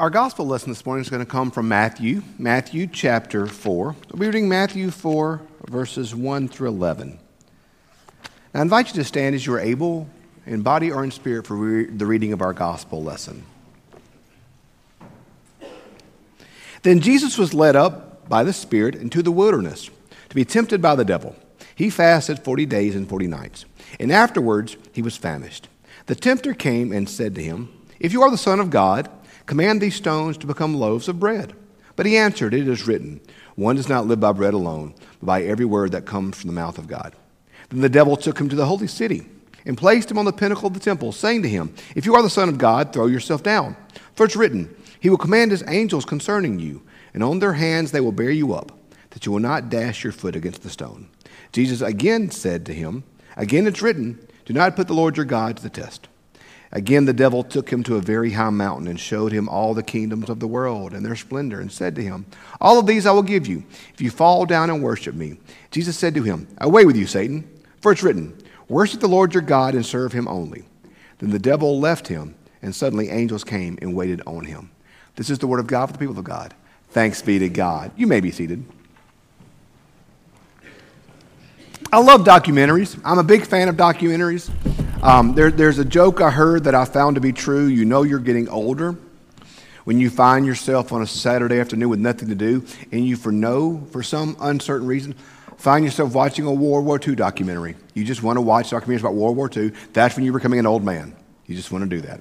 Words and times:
Our 0.00 0.08
gospel 0.08 0.46
lesson 0.46 0.70
this 0.70 0.86
morning 0.86 1.02
is 1.02 1.10
going 1.10 1.22
to 1.22 1.30
come 1.30 1.50
from 1.50 1.68
Matthew, 1.68 2.22
Matthew 2.38 2.86
chapter 2.86 3.46
4. 3.46 3.84
We'll 3.84 4.18
be 4.18 4.24
reading 4.24 4.48
Matthew 4.48 4.90
4, 4.90 5.42
verses 5.68 6.14
1 6.14 6.48
through 6.48 6.68
11. 6.68 7.18
Now, 8.54 8.60
I 8.60 8.62
invite 8.62 8.88
you 8.88 8.94
to 8.94 9.04
stand 9.04 9.34
as 9.34 9.44
you 9.44 9.52
are 9.52 9.60
able, 9.60 10.08
in 10.46 10.62
body 10.62 10.90
or 10.90 11.04
in 11.04 11.10
spirit, 11.10 11.46
for 11.46 11.54
re- 11.54 11.84
the 11.84 12.06
reading 12.06 12.32
of 12.32 12.40
our 12.40 12.54
gospel 12.54 13.04
lesson. 13.04 13.44
Then 16.80 17.00
Jesus 17.00 17.36
was 17.36 17.52
led 17.52 17.76
up 17.76 18.26
by 18.26 18.42
the 18.42 18.54
Spirit 18.54 18.94
into 18.94 19.22
the 19.22 19.30
wilderness 19.30 19.90
to 20.30 20.34
be 20.34 20.46
tempted 20.46 20.80
by 20.80 20.94
the 20.94 21.04
devil. 21.04 21.36
He 21.74 21.90
fasted 21.90 22.38
40 22.38 22.64
days 22.64 22.96
and 22.96 23.06
40 23.06 23.26
nights, 23.26 23.66
and 24.00 24.10
afterwards 24.10 24.78
he 24.94 25.02
was 25.02 25.18
famished. 25.18 25.68
The 26.06 26.14
tempter 26.14 26.54
came 26.54 26.90
and 26.90 27.06
said 27.06 27.34
to 27.34 27.42
him, 27.42 27.68
If 27.98 28.14
you 28.14 28.22
are 28.22 28.30
the 28.30 28.38
Son 28.38 28.60
of 28.60 28.70
God, 28.70 29.10
Command 29.50 29.80
these 29.80 29.96
stones 29.96 30.38
to 30.38 30.46
become 30.46 30.76
loaves 30.76 31.08
of 31.08 31.18
bread. 31.18 31.54
But 31.96 32.06
he 32.06 32.16
answered, 32.16 32.54
It 32.54 32.68
is 32.68 32.86
written, 32.86 33.20
One 33.56 33.74
does 33.74 33.88
not 33.88 34.06
live 34.06 34.20
by 34.20 34.30
bread 34.30 34.54
alone, 34.54 34.94
but 35.18 35.26
by 35.26 35.42
every 35.42 35.64
word 35.64 35.90
that 35.90 36.06
comes 36.06 36.38
from 36.38 36.46
the 36.46 36.54
mouth 36.54 36.78
of 36.78 36.86
God. 36.86 37.16
Then 37.68 37.80
the 37.80 37.88
devil 37.88 38.16
took 38.16 38.38
him 38.38 38.48
to 38.48 38.54
the 38.54 38.66
holy 38.66 38.86
city 38.86 39.26
and 39.66 39.76
placed 39.76 40.08
him 40.08 40.18
on 40.18 40.24
the 40.24 40.32
pinnacle 40.32 40.68
of 40.68 40.74
the 40.74 40.78
temple, 40.78 41.10
saying 41.10 41.42
to 41.42 41.48
him, 41.48 41.74
If 41.96 42.06
you 42.06 42.14
are 42.14 42.22
the 42.22 42.30
Son 42.30 42.48
of 42.48 42.58
God, 42.58 42.92
throw 42.92 43.06
yourself 43.06 43.42
down. 43.42 43.74
For 44.14 44.24
it's 44.24 44.36
written, 44.36 44.72
He 45.00 45.10
will 45.10 45.18
command 45.18 45.50
His 45.50 45.64
angels 45.66 46.04
concerning 46.04 46.60
you, 46.60 46.82
and 47.12 47.24
on 47.24 47.40
their 47.40 47.54
hands 47.54 47.90
they 47.90 48.00
will 48.00 48.12
bear 48.12 48.30
you 48.30 48.54
up, 48.54 48.70
that 49.10 49.26
you 49.26 49.32
will 49.32 49.40
not 49.40 49.68
dash 49.68 50.04
your 50.04 50.12
foot 50.12 50.36
against 50.36 50.62
the 50.62 50.70
stone. 50.70 51.08
Jesus 51.50 51.80
again 51.80 52.30
said 52.30 52.64
to 52.66 52.72
him, 52.72 53.02
Again 53.36 53.66
it's 53.66 53.82
written, 53.82 54.24
Do 54.44 54.52
not 54.52 54.76
put 54.76 54.86
the 54.86 54.94
Lord 54.94 55.16
your 55.16 55.26
God 55.26 55.56
to 55.56 55.62
the 55.64 55.70
test. 55.70 56.06
Again, 56.72 57.04
the 57.04 57.12
devil 57.12 57.42
took 57.42 57.70
him 57.70 57.82
to 57.84 57.96
a 57.96 58.00
very 58.00 58.30
high 58.30 58.50
mountain 58.50 58.86
and 58.86 58.98
showed 58.98 59.32
him 59.32 59.48
all 59.48 59.74
the 59.74 59.82
kingdoms 59.82 60.30
of 60.30 60.38
the 60.38 60.46
world 60.46 60.94
and 60.94 61.04
their 61.04 61.16
splendor, 61.16 61.60
and 61.60 61.70
said 61.70 61.96
to 61.96 62.02
him, 62.02 62.26
All 62.60 62.78
of 62.78 62.86
these 62.86 63.06
I 63.06 63.10
will 63.10 63.24
give 63.24 63.48
you, 63.48 63.64
if 63.92 64.00
you 64.00 64.10
fall 64.10 64.46
down 64.46 64.70
and 64.70 64.82
worship 64.82 65.16
me. 65.16 65.38
Jesus 65.72 65.98
said 65.98 66.14
to 66.14 66.22
him, 66.22 66.46
Away 66.58 66.84
with 66.84 66.96
you, 66.96 67.06
Satan, 67.06 67.48
for 67.80 67.90
it's 67.90 68.04
written, 68.04 68.40
Worship 68.68 69.00
the 69.00 69.08
Lord 69.08 69.34
your 69.34 69.42
God 69.42 69.74
and 69.74 69.84
serve 69.84 70.12
him 70.12 70.28
only. 70.28 70.62
Then 71.18 71.30
the 71.30 71.40
devil 71.40 71.80
left 71.80 72.06
him, 72.06 72.36
and 72.62 72.72
suddenly 72.72 73.08
angels 73.08 73.42
came 73.42 73.76
and 73.82 73.96
waited 73.96 74.22
on 74.24 74.44
him. 74.44 74.70
This 75.16 75.28
is 75.28 75.40
the 75.40 75.48
word 75.48 75.60
of 75.60 75.66
God 75.66 75.86
for 75.86 75.92
the 75.94 75.98
people 75.98 76.16
of 76.16 76.24
God. 76.24 76.54
Thanks 76.90 77.20
be 77.20 77.40
to 77.40 77.48
God. 77.48 77.90
You 77.96 78.06
may 78.06 78.20
be 78.20 78.30
seated. 78.30 78.64
I 81.92 81.98
love 81.98 82.22
documentaries. 82.22 83.00
I'm 83.04 83.18
a 83.18 83.24
big 83.24 83.44
fan 83.44 83.68
of 83.68 83.76
documentaries. 83.76 84.50
Um, 85.02 85.34
there, 85.34 85.50
there's 85.50 85.78
a 85.78 85.84
joke 85.84 86.20
I 86.20 86.30
heard 86.30 86.64
that 86.64 86.74
I 86.74 86.84
found 86.84 87.14
to 87.14 87.22
be 87.22 87.32
true. 87.32 87.66
You 87.66 87.86
know 87.86 88.02
you're 88.02 88.18
getting 88.18 88.50
older 88.50 88.98
when 89.84 89.98
you 89.98 90.10
find 90.10 90.44
yourself 90.44 90.92
on 90.92 91.00
a 91.00 91.06
Saturday 91.06 91.58
afternoon 91.58 91.88
with 91.88 92.00
nothing 92.00 92.28
to 92.28 92.34
do, 92.34 92.66
and 92.92 93.06
you, 93.06 93.16
for 93.16 93.32
no, 93.32 93.86
for 93.92 94.02
some 94.02 94.36
uncertain 94.40 94.86
reason, 94.86 95.14
find 95.56 95.86
yourself 95.86 96.14
watching 96.14 96.44
a 96.44 96.52
World 96.52 96.84
War 96.84 97.00
II 97.02 97.14
documentary. 97.14 97.76
You 97.94 98.04
just 98.04 98.22
want 98.22 98.36
to 98.36 98.42
watch 98.42 98.70
documentaries 98.70 99.00
about 99.00 99.14
World 99.14 99.38
War 99.38 99.50
II. 99.54 99.72
That's 99.94 100.16
when 100.16 100.24
you're 100.26 100.34
becoming 100.34 100.58
an 100.58 100.66
old 100.66 100.84
man. 100.84 101.16
You 101.46 101.56
just 101.56 101.72
want 101.72 101.88
to 101.88 101.88
do 101.88 102.02
that. 102.02 102.20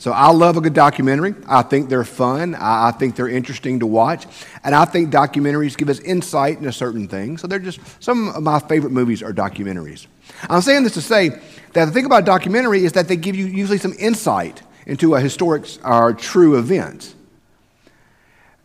So 0.00 0.12
I 0.12 0.30
love 0.30 0.56
a 0.56 0.62
good 0.62 0.72
documentary. 0.72 1.34
I 1.46 1.60
think 1.60 1.90
they're 1.90 2.04
fun. 2.04 2.54
I, 2.58 2.90
think 2.90 3.16
they're 3.16 3.28
interesting 3.28 3.80
to 3.80 3.86
watch. 3.86 4.26
And 4.64 4.74
I 4.74 4.86
think 4.86 5.10
documentaries 5.10 5.76
give 5.76 5.90
us 5.90 6.00
insight 6.00 6.56
into 6.56 6.72
certain 6.72 7.06
things. 7.06 7.42
So 7.42 7.46
they're 7.46 7.58
just 7.58 7.80
some 8.02 8.30
of 8.30 8.42
my 8.42 8.60
favorite 8.60 8.92
movies 8.92 9.22
are 9.22 9.34
documentaries. 9.34 10.06
I'm 10.48 10.62
saying 10.62 10.84
this 10.84 10.94
to 10.94 11.02
say 11.02 11.28
that 11.74 11.84
the 11.84 11.90
thing 11.90 12.06
about 12.06 12.22
a 12.22 12.24
documentary 12.24 12.86
is 12.86 12.92
that 12.92 13.08
they 13.08 13.16
give 13.16 13.36
you 13.36 13.44
usually 13.44 13.76
some 13.76 13.92
insight 13.98 14.62
into 14.86 15.16
a 15.16 15.20
historic 15.20 15.66
or 15.84 16.14
true 16.14 16.58
event. 16.58 17.14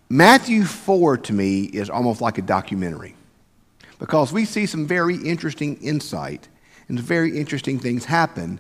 Matthew 0.08 0.63
4 0.63 1.17
to 1.17 1.33
me 1.33 1.63
is 1.63 1.89
almost 1.89 2.22
like 2.22 2.38
a 2.38 2.44
documentary 2.44 3.13
because 4.00 4.31
we 4.31 4.45
see 4.45 4.66
some 4.66 4.88
very 4.88 5.17
interesting 5.17 5.75
insight 5.81 6.47
and 6.88 6.97
very 6.97 7.38
interesting 7.38 7.78
things 7.78 8.06
happen 8.06 8.57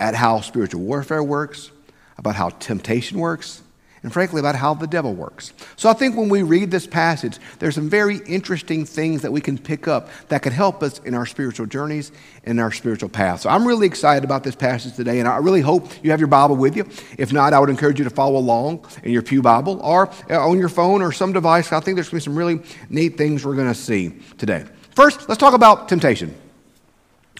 at 0.00 0.16
how 0.16 0.40
spiritual 0.40 0.80
warfare 0.80 1.22
works, 1.22 1.70
about 2.18 2.34
how 2.34 2.50
temptation 2.50 3.18
works, 3.18 3.62
and 4.02 4.12
frankly 4.12 4.38
about 4.38 4.54
how 4.54 4.74
the 4.74 4.86
devil 4.86 5.12
works. 5.12 5.52
So 5.76 5.88
I 5.88 5.92
think 5.92 6.16
when 6.16 6.28
we 6.28 6.42
read 6.42 6.70
this 6.70 6.86
passage, 6.86 7.38
there's 7.58 7.74
some 7.74 7.90
very 7.90 8.18
interesting 8.26 8.84
things 8.84 9.22
that 9.22 9.32
we 9.32 9.40
can 9.40 9.58
pick 9.58 9.88
up 9.88 10.08
that 10.28 10.42
could 10.42 10.52
help 10.52 10.82
us 10.82 11.00
in 11.00 11.14
our 11.14 11.26
spiritual 11.26 11.66
journeys 11.66 12.12
and 12.44 12.60
our 12.60 12.70
spiritual 12.70 13.08
path. 13.08 13.40
So 13.40 13.50
I'm 13.50 13.66
really 13.66 13.86
excited 13.86 14.22
about 14.24 14.44
this 14.44 14.54
passage 14.54 14.94
today, 14.94 15.18
and 15.18 15.28
I 15.28 15.38
really 15.38 15.60
hope 15.60 15.90
you 16.02 16.12
have 16.12 16.20
your 16.20 16.28
Bible 16.28 16.56
with 16.56 16.76
you. 16.76 16.88
If 17.18 17.32
not, 17.32 17.52
I 17.52 17.58
would 17.58 17.70
encourage 17.70 17.98
you 17.98 18.04
to 18.04 18.10
follow 18.10 18.38
along 18.38 18.86
in 19.02 19.12
your 19.12 19.22
Pew 19.22 19.42
Bible 19.42 19.80
or 19.82 20.08
uh, 20.30 20.48
on 20.48 20.58
your 20.58 20.68
phone 20.68 21.02
or 21.02 21.10
some 21.10 21.32
device. 21.32 21.72
I 21.72 21.80
think 21.80 21.96
there's 21.96 22.08
going 22.08 22.20
to 22.20 22.30
be 22.30 22.32
some 22.32 22.38
really 22.38 22.60
neat 22.88 23.16
things 23.18 23.44
we're 23.44 23.56
going 23.56 23.68
to 23.68 23.74
see 23.74 24.12
today. 24.38 24.64
First, 24.94 25.28
let's 25.28 25.40
talk 25.40 25.54
about 25.54 25.88
temptation. 25.88 26.34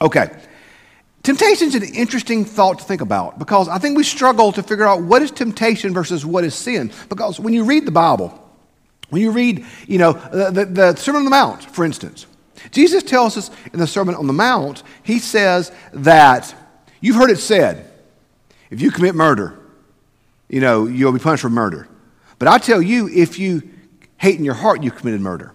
Okay. 0.00 0.28
Temptation 1.28 1.69
is 1.69 1.75
an 1.75 1.83
interesting 1.83 2.47
thought 2.47 2.78
to 2.78 2.84
think 2.87 3.03
about 3.03 3.39
because 3.39 3.69
I 3.69 3.77
think 3.77 3.99
we 3.99 4.03
struggle 4.03 4.50
to 4.50 4.62
figure 4.62 4.87
out 4.87 5.03
what 5.03 5.21
is 5.21 5.31
temptation 5.31 5.93
versus 5.93 6.25
what 6.25 6.43
is 6.43 6.55
sin. 6.55 6.91
Because 7.11 7.39
when 7.39 7.53
you 7.53 7.65
read 7.65 7.84
the 7.84 7.91
Bible, 7.91 8.33
when 9.11 9.21
you 9.21 9.31
read, 9.31 9.66
you 9.87 9.99
know, 9.99 10.15
the, 10.15 10.65
the, 10.65 10.97
Sermon 10.97 11.19
on 11.19 11.25
the 11.25 11.31
Mount, 11.31 11.65
for 11.65 11.84
instance, 11.84 12.27
Jesus 12.71 13.03
tells 13.03 13.37
us 13.37 13.50
in 13.75 13.78
the 13.78 13.87
Sermon 13.87 14.15
on 14.15 14.27
the 14.27 14.33
Mount, 14.33 14.83
he 15.03 15.19
says 15.19 15.71
that 15.93 16.55
you've 17.03 17.16
heard 17.16 17.31
it 17.31 17.41
said, 17.41 17.93
if 18.71 18.81
you 18.81 18.91
commit 18.91 19.15
murder, 19.15 19.60
you 20.49 20.62
know, 20.62 20.87
you'll 20.87 21.12
be 21.12 21.19
punished 21.19 21.43
for 21.43 21.50
murder. 21.50 21.89
But 22.39 22.49
I 22.49 22.56
tell 22.56 22.81
you, 22.81 23.06
if 23.06 23.39
you 23.39 23.69
hate 24.16 24.39
in 24.39 24.47
your 24.47 24.55
heart, 24.55 24.83
you 24.83 24.91
committed 24.91 25.21
murder. 25.21 25.53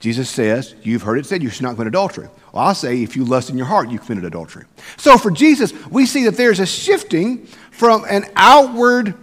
Jesus 0.00 0.28
says, 0.28 0.74
You've 0.82 1.02
heard 1.02 1.18
it 1.18 1.26
said, 1.26 1.42
you 1.42 1.48
should 1.48 1.62
not 1.62 1.74
commit 1.74 1.88
adultery. 1.88 2.28
Well, 2.52 2.62
I'll 2.64 2.74
say, 2.74 3.02
if 3.02 3.16
you 3.16 3.24
lust 3.24 3.50
in 3.50 3.56
your 3.56 3.66
heart, 3.66 3.90
you 3.90 3.98
committed 3.98 4.24
adultery. 4.24 4.64
So 4.96 5.16
for 5.16 5.30
Jesus, 5.30 5.72
we 5.86 6.06
see 6.06 6.24
that 6.24 6.36
there's 6.36 6.60
a 6.60 6.66
shifting 6.66 7.46
from 7.70 8.04
an 8.08 8.24
outward 8.36 9.14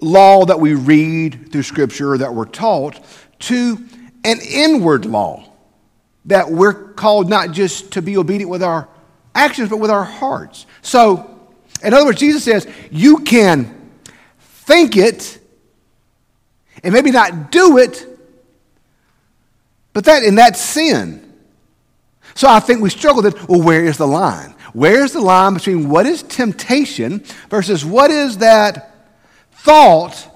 law 0.00 0.44
that 0.46 0.58
we 0.58 0.74
read 0.74 1.52
through 1.52 1.62
Scripture 1.62 2.18
that 2.18 2.34
we're 2.34 2.46
taught 2.46 3.00
to 3.40 3.78
an 4.24 4.38
inward 4.40 5.06
law 5.06 5.46
that 6.26 6.50
we're 6.50 6.92
called 6.92 7.28
not 7.28 7.52
just 7.52 7.92
to 7.92 8.02
be 8.02 8.16
obedient 8.16 8.50
with 8.50 8.62
our 8.62 8.88
actions, 9.34 9.70
but 9.70 9.78
with 9.78 9.90
our 9.90 10.04
hearts. 10.04 10.66
So, 10.82 11.38
in 11.82 11.94
other 11.94 12.04
words, 12.04 12.20
Jesus 12.20 12.44
says, 12.44 12.68
You 12.90 13.18
can 13.18 13.90
think 14.38 14.96
it 14.96 15.38
and 16.82 16.92
maybe 16.92 17.10
not 17.10 17.50
do 17.50 17.78
it 17.78 18.06
but 19.92 20.04
that, 20.04 20.22
and 20.22 20.38
that's 20.38 20.60
sin. 20.60 21.26
So 22.34 22.48
I 22.48 22.60
think 22.60 22.80
we 22.80 22.90
struggle 22.90 23.22
with, 23.22 23.48
well, 23.48 23.62
where 23.62 23.84
is 23.84 23.96
the 23.98 24.06
line? 24.06 24.54
Where's 24.72 25.12
the 25.12 25.20
line 25.20 25.54
between 25.54 25.88
what 25.88 26.06
is 26.06 26.22
temptation 26.22 27.24
versus 27.48 27.84
what 27.84 28.10
is 28.10 28.38
that 28.38 28.94
thought 29.52 30.28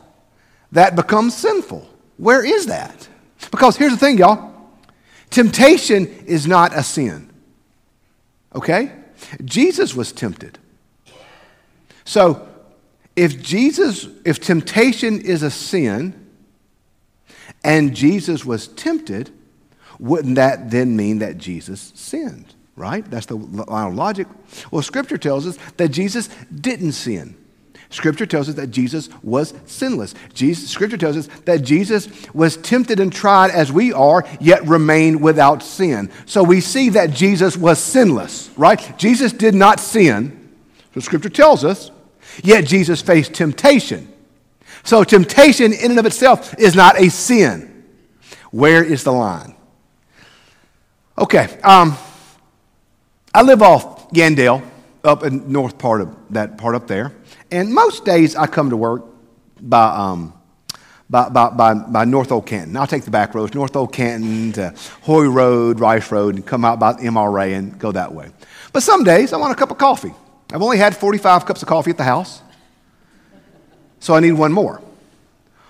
that 0.72 0.96
becomes 0.96 1.36
sinful? 1.36 1.88
Where 2.16 2.44
is 2.44 2.66
that? 2.66 3.08
Because 3.50 3.76
here's 3.76 3.92
the 3.92 3.98
thing, 3.98 4.18
y'all 4.18 4.52
temptation 5.30 6.06
is 6.26 6.46
not 6.46 6.72
a 6.76 6.82
sin. 6.82 7.28
Okay? 8.54 8.92
Jesus 9.44 9.94
was 9.94 10.12
tempted. 10.12 10.60
So 12.04 12.46
if 13.16 13.42
Jesus, 13.42 14.06
if 14.24 14.38
temptation 14.40 15.20
is 15.20 15.42
a 15.42 15.50
sin 15.50 16.28
and 17.64 17.96
Jesus 17.96 18.44
was 18.44 18.68
tempted, 18.68 19.33
wouldn't 19.98 20.36
that 20.36 20.70
then 20.70 20.96
mean 20.96 21.18
that 21.18 21.38
Jesus 21.38 21.92
sinned? 21.94 22.54
Right? 22.76 23.08
That's 23.08 23.26
the 23.26 23.36
line 23.36 23.88
of 23.88 23.94
logic. 23.94 24.26
Well, 24.70 24.82
Scripture 24.82 25.18
tells 25.18 25.46
us 25.46 25.58
that 25.76 25.90
Jesus 25.90 26.28
didn't 26.52 26.92
sin. 26.92 27.36
Scripture 27.90 28.26
tells 28.26 28.48
us 28.48 28.56
that 28.56 28.72
Jesus 28.72 29.08
was 29.22 29.54
sinless. 29.66 30.14
Jesus, 30.32 30.68
scripture 30.68 30.96
tells 30.96 31.16
us 31.16 31.28
that 31.44 31.62
Jesus 31.62 32.08
was 32.34 32.56
tempted 32.56 32.98
and 32.98 33.12
tried 33.12 33.52
as 33.52 33.70
we 33.70 33.92
are, 33.92 34.24
yet 34.40 34.66
remained 34.66 35.22
without 35.22 35.62
sin. 35.62 36.10
So 36.26 36.42
we 36.42 36.60
see 36.60 36.88
that 36.88 37.12
Jesus 37.12 37.56
was 37.56 37.78
sinless, 37.78 38.50
right? 38.56 38.98
Jesus 38.98 39.32
did 39.32 39.54
not 39.54 39.78
sin, 39.78 40.44
so 40.94 41.00
Scripture 41.00 41.28
tells 41.28 41.64
us, 41.64 41.90
yet 42.42 42.64
Jesus 42.64 43.02
faced 43.02 43.34
temptation. 43.34 44.12
So 44.84 45.02
temptation 45.02 45.72
in 45.72 45.90
and 45.90 45.98
of 45.98 46.06
itself 46.06 46.54
is 46.58 46.74
not 46.74 47.00
a 47.00 47.10
sin. 47.10 47.84
Where 48.50 48.82
is 48.82 49.02
the 49.04 49.12
line? 49.12 49.56
Okay, 51.16 51.46
um, 51.62 51.96
I 53.32 53.42
live 53.42 53.62
off 53.62 54.10
Yandell, 54.10 54.64
up 55.04 55.22
in 55.22 55.52
north 55.52 55.78
part 55.78 56.00
of 56.00 56.12
that 56.30 56.58
part 56.58 56.74
up 56.74 56.88
there, 56.88 57.12
and 57.52 57.72
most 57.72 58.04
days 58.04 58.34
I 58.34 58.48
come 58.48 58.70
to 58.70 58.76
work 58.76 59.04
by 59.60 59.94
um, 59.94 60.32
by, 61.08 61.28
by, 61.28 61.50
by, 61.50 61.74
by, 61.74 62.04
North 62.04 62.32
Old 62.32 62.46
Canton. 62.46 62.76
I'll 62.76 62.88
take 62.88 63.04
the 63.04 63.12
back 63.12 63.32
roads, 63.32 63.54
North 63.54 63.76
Old 63.76 63.92
Canton 63.92 64.52
to 64.54 64.74
Hoy 65.02 65.28
Road, 65.28 65.78
Rice 65.78 66.10
Road, 66.10 66.34
and 66.34 66.44
come 66.44 66.64
out 66.64 66.80
by 66.80 66.94
MRA 66.94 67.56
and 67.56 67.78
go 67.78 67.92
that 67.92 68.12
way. 68.12 68.30
But 68.72 68.82
some 68.82 69.04
days 69.04 69.32
I 69.32 69.36
want 69.36 69.52
a 69.52 69.56
cup 69.56 69.70
of 69.70 69.78
coffee. 69.78 70.14
I've 70.52 70.62
only 70.62 70.78
had 70.78 70.96
45 70.96 71.46
cups 71.46 71.62
of 71.62 71.68
coffee 71.68 71.90
at 71.90 71.96
the 71.96 72.02
house, 72.02 72.42
so 74.00 74.14
I 74.14 74.20
need 74.20 74.32
one 74.32 74.52
more. 74.52 74.82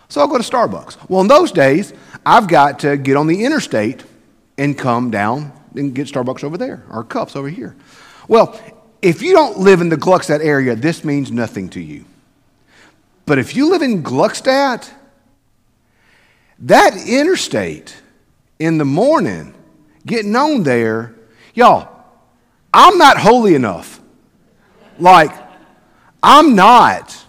So 0.08 0.22
I'll 0.22 0.28
go 0.28 0.38
to 0.38 0.42
Starbucks. 0.42 1.10
Well, 1.10 1.20
in 1.20 1.28
those 1.28 1.52
days, 1.52 1.92
I've 2.24 2.48
got 2.48 2.78
to 2.78 2.96
get 2.96 3.18
on 3.18 3.26
the 3.26 3.44
interstate 3.44 4.04
and 4.58 4.76
come 4.76 5.10
down 5.10 5.52
and 5.74 5.94
get 5.94 6.06
Starbucks 6.06 6.44
over 6.44 6.56
there, 6.56 6.84
or 6.90 7.02
cups 7.04 7.36
over 7.36 7.48
here. 7.48 7.74
Well, 8.28 8.58
if 9.02 9.20
you 9.20 9.32
don't 9.32 9.58
live 9.58 9.80
in 9.80 9.88
the 9.88 9.96
Gluckstadt 9.96 10.44
area, 10.44 10.74
this 10.76 11.04
means 11.04 11.30
nothing 11.30 11.68
to 11.70 11.80
you. 11.80 12.04
But 13.26 13.38
if 13.38 13.56
you 13.56 13.70
live 13.70 13.82
in 13.82 14.02
Gluckstadt, 14.02 14.90
that 16.60 16.96
interstate 17.06 17.96
in 18.58 18.78
the 18.78 18.84
morning, 18.84 19.54
getting 20.06 20.36
on 20.36 20.62
there, 20.62 21.14
y'all, 21.54 21.88
I'm 22.72 22.96
not 22.98 23.18
holy 23.18 23.54
enough. 23.54 24.00
Like, 24.98 25.32
I'm 26.22 26.54
not. 26.54 27.24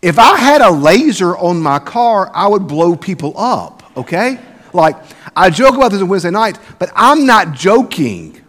If 0.00 0.18
I 0.18 0.38
had 0.38 0.60
a 0.60 0.70
laser 0.70 1.36
on 1.36 1.60
my 1.60 1.78
car, 1.78 2.30
I 2.34 2.46
would 2.46 2.66
blow 2.68 2.96
people 2.96 3.38
up, 3.38 3.82
okay? 3.96 4.38
Like, 4.72 4.96
I 5.36 5.50
joke 5.50 5.74
about 5.74 5.90
this 5.90 6.00
on 6.00 6.08
Wednesday 6.08 6.30
night, 6.30 6.58
but 6.78 6.90
I'm 6.94 7.26
not 7.26 7.52
joking. 7.52 8.40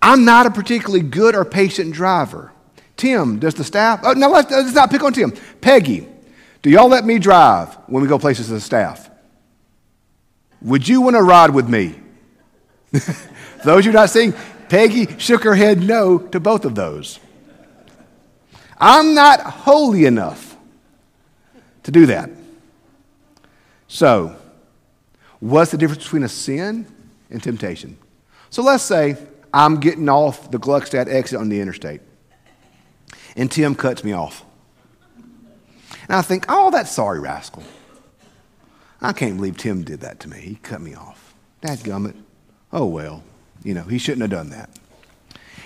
I'm 0.00 0.24
not 0.24 0.46
a 0.46 0.50
particularly 0.50 1.02
good 1.02 1.34
or 1.34 1.44
patient 1.44 1.92
driver. 1.92 2.52
Tim, 2.96 3.38
does 3.38 3.54
the 3.54 3.64
staff? 3.64 4.00
Oh, 4.02 4.12
no, 4.12 4.30
let's, 4.30 4.50
let's 4.50 4.72
not 4.72 4.90
pick 4.90 5.02
on 5.02 5.12
Tim. 5.12 5.32
Peggy, 5.60 6.08
do 6.62 6.70
y'all 6.70 6.88
let 6.88 7.04
me 7.04 7.18
drive 7.18 7.74
when 7.86 8.02
we 8.02 8.08
go 8.08 8.18
places 8.18 8.50
as 8.50 8.62
a 8.62 8.64
staff? 8.64 9.10
Would 10.62 10.88
you 10.88 11.00
want 11.00 11.16
to 11.16 11.22
ride 11.22 11.50
with 11.50 11.68
me? 11.68 11.94
those 13.64 13.84
you're 13.84 13.92
not 13.92 14.10
seeing, 14.10 14.32
Peggy 14.68 15.18
shook 15.18 15.44
her 15.44 15.54
head 15.54 15.82
no 15.82 16.18
to 16.18 16.40
both 16.40 16.64
of 16.64 16.74
those. 16.74 17.20
I'm 18.78 19.14
not 19.14 19.40
holy 19.40 20.06
enough 20.06 20.56
to 21.84 21.90
do 21.90 22.06
that. 22.06 22.30
So, 23.88 24.36
what's 25.40 25.70
the 25.70 25.78
difference 25.78 26.04
between 26.04 26.22
a 26.22 26.28
sin 26.28 26.86
and 27.30 27.42
temptation? 27.42 27.98
So 28.50 28.62
let's 28.62 28.82
say 28.82 29.16
I'm 29.52 29.80
getting 29.80 30.08
off 30.08 30.50
the 30.50 30.58
Gluckstadt 30.58 31.08
exit 31.08 31.38
on 31.38 31.48
the 31.48 31.60
interstate, 31.60 32.00
and 33.36 33.50
Tim 33.50 33.74
cuts 33.74 34.04
me 34.04 34.12
off. 34.12 34.44
And 36.08 36.16
I 36.16 36.22
think, 36.22 36.46
oh, 36.48 36.70
that 36.70 36.88
sorry 36.88 37.20
rascal. 37.20 37.64
I 39.00 39.12
can't 39.12 39.36
believe 39.36 39.56
Tim 39.56 39.82
did 39.82 40.00
that 40.00 40.20
to 40.20 40.28
me. 40.28 40.38
He 40.38 40.54
cut 40.56 40.80
me 40.80 40.94
off. 40.94 41.34
Dad 41.60 41.78
gummit. 41.80 42.14
Oh, 42.72 42.86
well, 42.86 43.22
you 43.62 43.74
know, 43.74 43.82
he 43.82 43.98
shouldn't 43.98 44.22
have 44.22 44.30
done 44.30 44.50
that. 44.50 44.70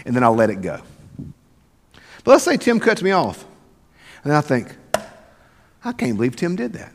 And 0.05 0.17
then 0.17 0.25
I'll 0.25 0.35
let 0.35 0.51
it 0.51 0.63
go. 0.63 0.81
But 2.25 2.33
let's 2.33 2.45
say 2.45 2.57
Tim 2.57 2.81
cuts 2.81 3.03
me 3.03 3.13
off. 3.13 3.45
And 4.23 4.31
then 4.31 4.37
I 4.37 4.41
think, 4.41 4.77
I 5.85 5.93
can't 5.93 6.17
believe 6.17 6.37
Tim 6.37 6.57
did 6.57 6.73
that. 6.75 6.93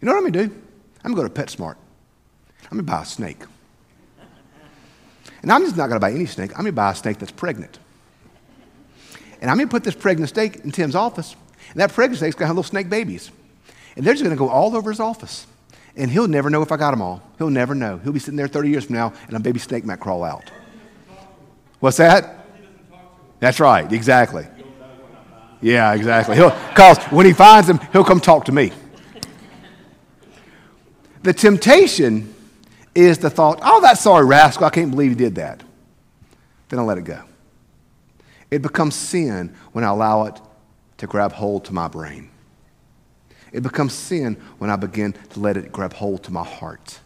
You 0.00 0.06
know 0.06 0.12
what 0.12 0.24
I'm 0.24 0.32
going 0.32 0.48
to 0.50 0.54
do? 0.54 0.59
I'm 1.04 1.14
going 1.14 1.28
to 1.28 1.34
go 1.34 1.42
to 1.42 1.56
PetSmart. 1.56 1.76
I'm 2.64 2.78
going 2.78 2.86
to 2.86 2.92
buy 2.92 3.02
a 3.02 3.06
snake. 3.06 3.42
And 5.42 5.50
I'm 5.50 5.62
just 5.62 5.76
not 5.76 5.88
going 5.88 5.96
to 5.96 6.00
buy 6.00 6.12
any 6.12 6.26
snake. 6.26 6.50
I'm 6.52 6.64
going 6.64 6.66
to 6.66 6.72
buy 6.72 6.92
a 6.92 6.94
snake 6.94 7.18
that's 7.18 7.32
pregnant. 7.32 7.78
And 9.40 9.50
I'm 9.50 9.56
going 9.56 9.68
to 9.68 9.70
put 9.70 9.84
this 9.84 9.94
pregnant 9.94 10.28
snake 10.28 10.56
in 10.56 10.70
Tim's 10.70 10.94
office. 10.94 11.34
And 11.70 11.80
that 11.80 11.92
pregnant 11.92 12.18
snake's 12.18 12.34
going 12.34 12.44
to 12.44 12.48
have 12.48 12.56
little 12.56 12.68
snake 12.68 12.90
babies. 12.90 13.30
And 13.96 14.04
they're 14.04 14.14
just 14.14 14.22
going 14.22 14.36
to 14.36 14.38
go 14.38 14.48
all 14.48 14.76
over 14.76 14.90
his 14.90 15.00
office. 15.00 15.46
And 15.96 16.10
he'll 16.10 16.28
never 16.28 16.50
know 16.50 16.62
if 16.62 16.70
I 16.70 16.76
got 16.76 16.90
them 16.92 17.02
all. 17.02 17.22
He'll 17.38 17.50
never 17.50 17.74
know. 17.74 17.98
He'll 17.98 18.12
be 18.12 18.20
sitting 18.20 18.36
there 18.36 18.48
30 18.48 18.70
years 18.70 18.84
from 18.84 18.96
now, 18.96 19.12
and 19.26 19.36
a 19.36 19.40
baby 19.40 19.58
snake 19.58 19.84
might 19.84 20.00
crawl 20.00 20.22
out. 20.22 20.50
What's 21.80 21.96
that? 21.96 22.46
That's 23.40 23.58
right, 23.58 23.90
exactly. 23.90 24.46
Yeah, 25.62 25.94
exactly. 25.94 26.36
Because 26.36 26.98
when 27.04 27.26
he 27.26 27.32
finds 27.32 27.66
them, 27.66 27.80
he'll 27.92 28.04
come 28.04 28.20
talk 28.20 28.44
to 28.46 28.52
me. 28.52 28.72
The 31.22 31.32
temptation 31.32 32.34
is 32.94 33.18
the 33.18 33.30
thought, 33.30 33.60
oh, 33.62 33.80
that 33.82 33.98
sorry 33.98 34.24
rascal, 34.24 34.66
I 34.66 34.70
can't 34.70 34.90
believe 34.90 35.10
he 35.10 35.16
did 35.16 35.34
that. 35.36 35.62
Then 36.68 36.78
I 36.78 36.82
let 36.82 36.98
it 36.98 37.04
go. 37.04 37.22
It 38.50 38.62
becomes 38.62 38.94
sin 38.94 39.54
when 39.72 39.84
I 39.84 39.88
allow 39.88 40.24
it 40.24 40.40
to 40.98 41.06
grab 41.06 41.32
hold 41.32 41.64
to 41.66 41.72
my 41.72 41.88
brain. 41.88 42.30
It 43.52 43.62
becomes 43.62 43.92
sin 43.92 44.36
when 44.58 44.70
I 44.70 44.76
begin 44.76 45.14
to 45.30 45.40
let 45.40 45.56
it 45.56 45.72
grab 45.72 45.92
hold 45.92 46.24
to 46.24 46.32
my 46.32 46.44
heart. 46.44 47.00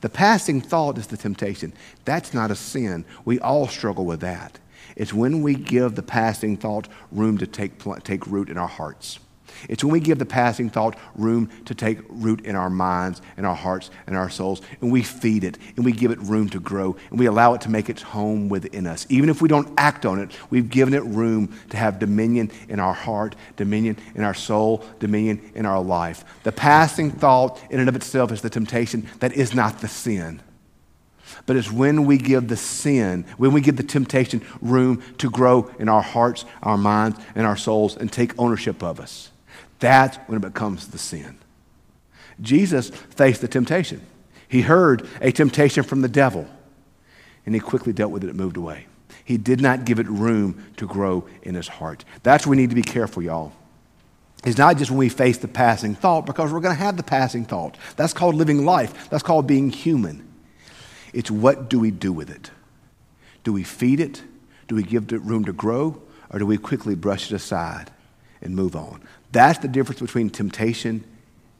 The 0.00 0.08
passing 0.08 0.60
thought 0.60 0.98
is 0.98 1.06
the 1.06 1.16
temptation. 1.16 1.72
That's 2.04 2.34
not 2.34 2.50
a 2.50 2.56
sin. 2.56 3.04
We 3.24 3.38
all 3.38 3.68
struggle 3.68 4.04
with 4.04 4.20
that. 4.20 4.58
It's 4.96 5.12
when 5.12 5.42
we 5.42 5.54
give 5.54 5.94
the 5.94 6.02
passing 6.02 6.56
thought 6.56 6.88
room 7.12 7.38
to 7.38 7.46
take, 7.46 7.72
take 8.02 8.26
root 8.26 8.50
in 8.50 8.58
our 8.58 8.68
hearts. 8.68 9.20
It's 9.68 9.84
when 9.84 9.92
we 9.92 10.00
give 10.00 10.18
the 10.18 10.26
passing 10.26 10.70
thought 10.70 10.96
room 11.14 11.50
to 11.66 11.74
take 11.74 11.98
root 12.08 12.44
in 12.44 12.56
our 12.56 12.70
minds 12.70 13.22
and 13.36 13.46
our 13.46 13.54
hearts 13.54 13.90
and 14.06 14.16
our 14.16 14.30
souls, 14.30 14.60
and 14.80 14.92
we 14.92 15.02
feed 15.02 15.44
it 15.44 15.58
and 15.76 15.84
we 15.84 15.92
give 15.92 16.10
it 16.10 16.18
room 16.20 16.48
to 16.50 16.60
grow 16.60 16.96
and 17.10 17.18
we 17.18 17.26
allow 17.26 17.54
it 17.54 17.60
to 17.62 17.70
make 17.70 17.88
its 17.88 18.02
home 18.02 18.48
within 18.48 18.86
us. 18.86 19.06
Even 19.08 19.28
if 19.28 19.42
we 19.42 19.48
don't 19.48 19.72
act 19.76 20.06
on 20.06 20.18
it, 20.18 20.30
we've 20.50 20.70
given 20.70 20.94
it 20.94 21.02
room 21.04 21.54
to 21.70 21.76
have 21.76 21.98
dominion 21.98 22.50
in 22.68 22.80
our 22.80 22.94
heart, 22.94 23.36
dominion 23.56 23.96
in 24.14 24.24
our 24.24 24.34
soul, 24.34 24.84
dominion 24.98 25.40
in 25.54 25.66
our 25.66 25.82
life. 25.82 26.24
The 26.42 26.52
passing 26.52 27.10
thought, 27.10 27.60
in 27.70 27.80
and 27.80 27.88
of 27.88 27.96
itself, 27.96 28.32
is 28.32 28.42
the 28.42 28.50
temptation 28.50 29.08
that 29.20 29.32
is 29.32 29.54
not 29.54 29.80
the 29.80 29.88
sin. 29.88 30.42
But 31.46 31.56
it's 31.56 31.72
when 31.72 32.04
we 32.04 32.18
give 32.18 32.48
the 32.48 32.56
sin, 32.56 33.24
when 33.36 33.52
we 33.52 33.60
give 33.60 33.76
the 33.76 33.82
temptation 33.82 34.42
room 34.60 35.02
to 35.18 35.30
grow 35.30 35.70
in 35.78 35.88
our 35.88 36.02
hearts, 36.02 36.44
our 36.62 36.78
minds, 36.78 37.18
and 37.34 37.46
our 37.46 37.56
souls 37.56 37.96
and 37.96 38.12
take 38.12 38.38
ownership 38.38 38.82
of 38.82 39.00
us. 39.00 39.31
That's 39.82 40.16
when 40.28 40.36
it 40.36 40.42
becomes 40.42 40.86
the 40.86 40.98
sin. 40.98 41.36
Jesus 42.40 42.90
faced 42.90 43.40
the 43.40 43.48
temptation. 43.48 44.00
He 44.46 44.60
heard 44.60 45.08
a 45.20 45.32
temptation 45.32 45.82
from 45.82 46.02
the 46.02 46.08
devil, 46.08 46.46
and 47.44 47.52
he 47.52 47.60
quickly 47.60 47.92
dealt 47.92 48.12
with 48.12 48.22
it 48.22 48.28
and 48.28 48.38
moved 48.38 48.56
away. 48.56 48.86
He 49.24 49.38
did 49.38 49.60
not 49.60 49.84
give 49.84 49.98
it 49.98 50.06
room 50.06 50.64
to 50.76 50.86
grow 50.86 51.26
in 51.42 51.56
his 51.56 51.66
heart. 51.66 52.04
That's 52.22 52.46
where 52.46 52.52
we 52.52 52.58
need 52.58 52.70
to 52.70 52.76
be 52.76 52.82
careful, 52.82 53.24
y'all. 53.24 53.52
It's 54.44 54.56
not 54.56 54.78
just 54.78 54.92
when 54.92 54.98
we 54.98 55.08
face 55.08 55.38
the 55.38 55.48
passing 55.48 55.96
thought, 55.96 56.26
because 56.26 56.52
we're 56.52 56.60
going 56.60 56.76
to 56.76 56.82
have 56.82 56.96
the 56.96 57.02
passing 57.02 57.44
thought. 57.44 57.76
That's 57.96 58.12
called 58.12 58.36
living 58.36 58.64
life, 58.64 59.10
that's 59.10 59.24
called 59.24 59.48
being 59.48 59.70
human. 59.70 60.28
It's 61.12 61.30
what 61.30 61.68
do 61.68 61.80
we 61.80 61.90
do 61.90 62.12
with 62.12 62.30
it? 62.30 62.52
Do 63.42 63.52
we 63.52 63.64
feed 63.64 63.98
it? 63.98 64.22
Do 64.68 64.76
we 64.76 64.84
give 64.84 65.12
it 65.12 65.22
room 65.22 65.44
to 65.46 65.52
grow? 65.52 66.00
Or 66.30 66.38
do 66.38 66.46
we 66.46 66.56
quickly 66.56 66.94
brush 66.94 67.32
it 67.32 67.34
aside 67.34 67.90
and 68.40 68.54
move 68.54 68.76
on? 68.76 69.02
That's 69.32 69.58
the 69.58 69.68
difference 69.68 70.00
between 70.00 70.30
temptation 70.30 71.04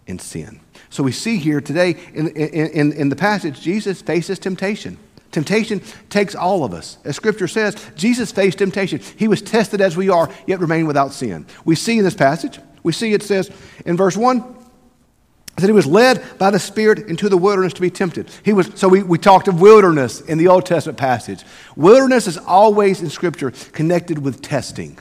and 0.07 0.21
sin. 0.21 0.61
So 0.91 1.03
we 1.03 1.13
see 1.13 1.39
here 1.39 1.61
today 1.61 1.97
in, 2.15 2.29
in, 2.29 2.93
in 2.93 3.09
the 3.09 3.17
passage, 3.17 3.61
Jesus 3.61 4.03
faces 4.03 4.39
temptation. 4.39 4.99
Temptation 5.31 5.81
takes 6.11 6.35
all 6.35 6.63
of 6.63 6.75
us. 6.75 6.99
As 7.05 7.17
scripture 7.17 7.49
says, 7.49 7.75
Jesus 7.97 8.31
faced 8.31 8.59
temptation. 8.59 9.01
He 9.17 9.29
was 9.29 9.41
tested 9.41 9.81
as 9.81 9.97
we 9.97 10.11
are, 10.11 10.31
yet 10.47 10.61
remained 10.61 10.87
without 10.87 11.13
sin. 11.13 11.47
We 11.65 11.75
see 11.75 11.99
in 11.99 12.05
this 12.05 12.15
passage, 12.15 12.61
we 12.83 12.93
see 12.93 13.15
it 13.15 13.23
says 13.23 13.51
in 13.87 13.97
verse 13.97 14.17
1 14.17 14.57
that 15.57 15.67
he 15.67 15.73
was 15.73 15.87
led 15.87 16.39
by 16.39 16.51
the 16.51 16.59
Spirit 16.59 16.99
into 17.09 17.29
the 17.29 17.37
wilderness 17.37 17.73
to 17.75 17.81
be 17.81 17.91
tempted. 17.91 18.31
He 18.43 18.53
was, 18.53 18.71
so 18.75 18.89
we, 18.89 19.03
we 19.03 19.19
talked 19.19 19.49
of 19.49 19.61
wilderness 19.61 20.21
in 20.21 20.37
the 20.37 20.49
Old 20.49 20.67
Testament 20.67 20.99
passage. 20.99 21.45
Wilderness 21.77 22.27
is 22.27 22.37
always 22.37 23.01
in 23.01 23.09
Scripture 23.09 23.51
connected 23.73 24.19
with 24.19 24.43
testing. 24.43 24.99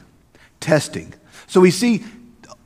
Testing. 0.62 1.14
So 1.48 1.60
we 1.60 1.72
see 1.72 2.04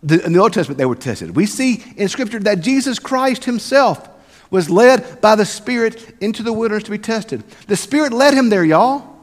the, 0.05 0.23
in 0.23 0.33
the 0.33 0.39
Old 0.39 0.53
Testament, 0.53 0.77
they 0.77 0.85
were 0.85 0.95
tested. 0.95 1.35
We 1.35 1.45
see 1.47 1.83
in 1.97 2.07
Scripture 2.09 2.39
that 2.39 2.61
Jesus 2.61 2.99
Christ 2.99 3.45
himself 3.45 4.07
was 4.51 4.69
led 4.69 5.19
by 5.19 5.35
the 5.35 5.45
Spirit 5.45 6.15
into 6.21 6.43
the 6.43 6.53
wilderness 6.53 6.83
to 6.83 6.91
be 6.91 6.99
tested. 6.99 7.43
The 7.67 7.75
Spirit 7.75 8.13
led 8.13 8.33
him 8.33 8.49
there, 8.49 8.63
y'all. 8.63 9.13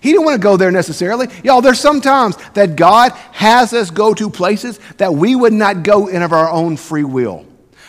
He 0.00 0.12
didn't 0.12 0.24
want 0.24 0.40
to 0.40 0.42
go 0.42 0.56
there 0.56 0.70
necessarily. 0.70 1.26
Y'all, 1.42 1.60
there's 1.60 1.80
sometimes 1.80 2.36
that 2.54 2.76
God 2.76 3.10
has 3.32 3.72
us 3.72 3.90
go 3.90 4.14
to 4.14 4.30
places 4.30 4.78
that 4.98 5.12
we 5.12 5.34
would 5.34 5.52
not 5.52 5.82
go 5.82 6.06
in 6.06 6.22
of 6.22 6.32
our 6.32 6.48
own 6.48 6.76
free 6.76 7.02
will. 7.02 7.44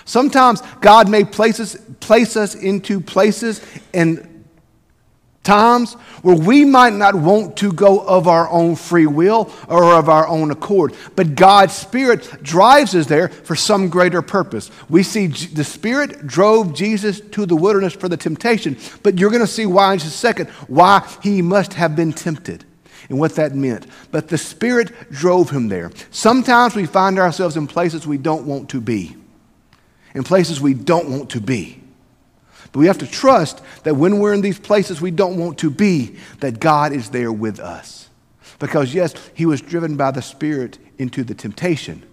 Sometimes 0.05 0.61
God 0.81 1.07
may 1.07 1.23
place 1.23 1.59
us, 1.59 1.77
place 1.99 2.35
us 2.35 2.55
into 2.55 2.99
places 2.99 3.63
and 3.93 4.38
times 5.43 5.93
where 6.21 6.35
we 6.35 6.65
might 6.65 6.93
not 6.93 7.15
want 7.15 7.57
to 7.57 7.71
go 7.71 7.99
of 8.01 8.27
our 8.27 8.49
own 8.49 8.75
free 8.75 9.05
will 9.05 9.51
or 9.67 9.95
of 9.95 10.09
our 10.09 10.27
own 10.27 10.51
accord, 10.51 10.93
but 11.15 11.35
God's 11.35 11.73
Spirit 11.73 12.43
drives 12.43 12.93
us 12.95 13.07
there 13.07 13.29
for 13.29 13.55
some 13.55 13.89
greater 13.89 14.21
purpose. 14.21 14.69
We 14.89 15.03
see 15.03 15.27
the 15.27 15.63
Spirit 15.63 16.27
drove 16.27 16.73
Jesus 16.73 17.21
to 17.21 17.45
the 17.45 17.55
wilderness 17.55 17.93
for 17.93 18.09
the 18.09 18.17
temptation, 18.17 18.77
but 19.01 19.17
you're 19.17 19.31
going 19.31 19.41
to 19.41 19.47
see 19.47 19.65
why 19.65 19.93
in 19.93 19.99
just 19.99 20.15
a 20.15 20.17
second, 20.17 20.49
why 20.67 21.07
he 21.23 21.41
must 21.41 21.73
have 21.73 21.95
been 21.95 22.13
tempted 22.13 22.65
and 23.07 23.17
what 23.17 23.35
that 23.35 23.55
meant. 23.55 23.87
But 24.11 24.27
the 24.27 24.37
Spirit 24.37 24.91
drove 25.09 25.49
him 25.49 25.69
there. 25.69 25.91
Sometimes 26.11 26.75
we 26.75 26.85
find 26.85 27.17
ourselves 27.17 27.57
in 27.57 27.67
places 27.67 28.05
we 28.05 28.17
don't 28.17 28.45
want 28.45 28.69
to 28.69 28.81
be, 28.81 29.15
in 30.13 30.23
places 30.23 30.59
we 30.61 30.73
don't 30.73 31.09
want 31.09 31.31
to 31.31 31.41
be. 31.41 31.78
But 32.71 32.79
we 32.79 32.87
have 32.87 32.99
to 32.99 33.07
trust 33.07 33.61
that 33.83 33.95
when 33.95 34.19
we're 34.19 34.33
in 34.33 34.41
these 34.41 34.59
places 34.59 35.01
we 35.01 35.11
don't 35.11 35.37
want 35.37 35.57
to 35.59 35.69
be, 35.69 36.17
that 36.39 36.59
God 36.59 36.91
is 36.93 37.09
there 37.09 37.31
with 37.31 37.59
us. 37.59 38.09
Because, 38.59 38.93
yes, 38.93 39.13
he 39.33 39.45
was 39.45 39.61
driven 39.61 39.95
by 39.95 40.11
the 40.11 40.21
Spirit 40.21 40.77
into 40.97 41.23
the 41.23 41.33
temptation, 41.33 42.03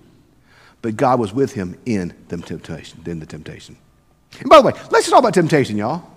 but 0.81 0.97
God 0.97 1.19
was 1.19 1.33
with 1.35 1.53
him 1.53 1.77
in 1.85 2.15
the 2.29 2.37
temptation, 2.39 3.03
in 3.05 3.19
the 3.19 3.27
temptation. 3.27 3.77
And 4.41 4.49
by 4.49 4.61
the 4.61 4.69
way, 4.69 4.73
let's 4.91 5.11
talk 5.11 5.19
about 5.19 5.35
temptation, 5.35 5.77
y'all. 5.77 6.09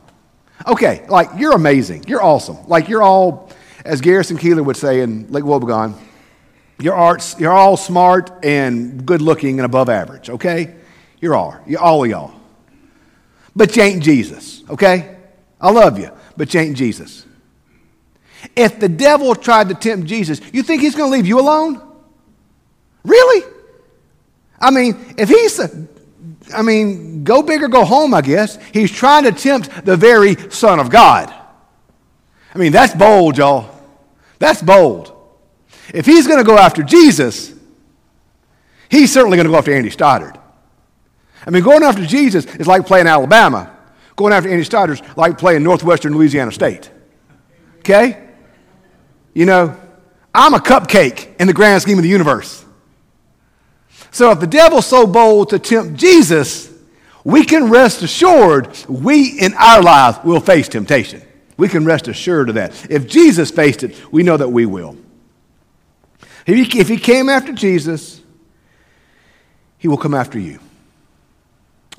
Okay, 0.67 1.05
like 1.09 1.29
you're 1.37 1.53
amazing. 1.53 2.03
You're 2.07 2.21
awesome. 2.21 2.67
Like 2.67 2.89
you're 2.89 3.01
all, 3.01 3.49
as 3.85 4.01
Garrison 4.01 4.37
Keillor 4.37 4.63
would 4.63 4.77
say 4.77 5.01
in 5.01 5.31
Lake 5.31 5.43
Wobegon, 5.43 5.95
you're, 6.79 6.93
arts, 6.93 7.35
you're 7.39 7.51
all 7.51 7.75
smart 7.75 8.31
and 8.43 9.05
good 9.05 9.21
looking 9.21 9.59
and 9.59 9.65
above 9.65 9.89
average, 9.89 10.29
okay? 10.29 10.75
You're 11.19 11.35
all. 11.35 11.57
You're 11.65 11.81
all 11.81 12.03
of 12.03 12.09
y'all. 12.09 12.38
But 13.59 13.75
you 13.75 13.83
ain't 13.83 14.01
Jesus, 14.01 14.63
okay? 14.69 15.17
I 15.59 15.69
love 15.69 15.99
you, 15.99 16.09
but 16.37 16.53
you 16.53 16.61
ain't 16.61 16.77
Jesus. 16.77 17.25
If 18.55 18.79
the 18.79 18.87
devil 18.87 19.35
tried 19.35 19.67
to 19.67 19.75
tempt 19.75 20.07
Jesus, 20.07 20.39
you 20.53 20.63
think 20.63 20.81
he's 20.81 20.95
going 20.95 21.11
to 21.11 21.17
leave 21.17 21.27
you 21.27 21.41
alone? 21.41 21.81
Really? 23.03 23.45
I 24.61 24.71
mean, 24.71 25.13
if 25.17 25.27
he's, 25.27 25.59
I 26.55 26.61
mean, 26.61 27.25
go 27.25 27.43
big 27.43 27.61
or 27.61 27.67
go 27.67 27.83
home, 27.83 28.13
I 28.13 28.21
guess. 28.21 28.57
He's 28.67 28.93
trying 28.93 29.25
to 29.25 29.33
tempt 29.33 29.83
the 29.85 29.97
very 29.97 30.37
Son 30.49 30.79
of 30.79 30.89
God. 30.89 31.29
I 32.55 32.57
mean, 32.57 32.71
that's 32.71 32.95
bold, 32.95 33.37
y'all. 33.37 33.77
That's 34.37 34.61
bold. 34.61 35.13
If 35.93 36.05
he's 36.05 36.27
going 36.27 36.39
to 36.39 36.45
go 36.45 36.57
after 36.57 36.81
Jesus, 36.81 37.53
he's 38.87 39.11
certainly 39.11 39.35
going 39.35 39.47
to 39.47 39.51
go 39.51 39.57
after 39.57 39.73
Andy 39.73 39.89
Stoddard. 39.89 40.38
I 41.45 41.49
mean, 41.49 41.63
going 41.63 41.83
after 41.83 42.05
Jesus 42.05 42.45
is 42.55 42.67
like 42.67 42.85
playing 42.85 43.07
Alabama. 43.07 43.75
Going 44.15 44.33
after 44.33 44.49
Andy 44.49 44.63
Stoddard 44.63 44.99
is 44.99 45.17
like 45.17 45.37
playing 45.37 45.63
Northwestern 45.63 46.13
Louisiana 46.15 46.51
State. 46.51 46.91
Okay? 47.79 48.27
You 49.33 49.45
know, 49.45 49.75
I'm 50.33 50.53
a 50.53 50.59
cupcake 50.59 51.35
in 51.39 51.47
the 51.47 51.53
grand 51.53 51.81
scheme 51.81 51.97
of 51.97 52.03
the 52.03 52.09
universe. 52.09 52.65
So 54.11 54.31
if 54.31 54.39
the 54.39 54.47
devil's 54.47 54.85
so 54.85 55.07
bold 55.07 55.51
to 55.51 55.59
tempt 55.59 55.99
Jesus, 55.99 56.71
we 57.23 57.45
can 57.45 57.69
rest 57.69 58.01
assured 58.01 58.75
we 58.87 59.39
in 59.39 59.53
our 59.53 59.81
lives 59.81 60.19
will 60.23 60.39
face 60.39 60.67
temptation. 60.67 61.21
We 61.57 61.67
can 61.67 61.85
rest 61.85 62.07
assured 62.07 62.49
of 62.49 62.55
that. 62.55 62.89
If 62.89 63.07
Jesus 63.07 63.51
faced 63.51 63.83
it, 63.83 64.11
we 64.11 64.23
know 64.23 64.37
that 64.37 64.49
we 64.49 64.65
will. 64.65 64.97
If 66.45 66.73
he, 66.73 66.79
if 66.79 66.87
he 66.87 66.97
came 66.97 67.29
after 67.29 67.53
Jesus, 67.53 68.21
he 69.77 69.87
will 69.87 69.97
come 69.97 70.13
after 70.13 70.39
you. 70.39 70.59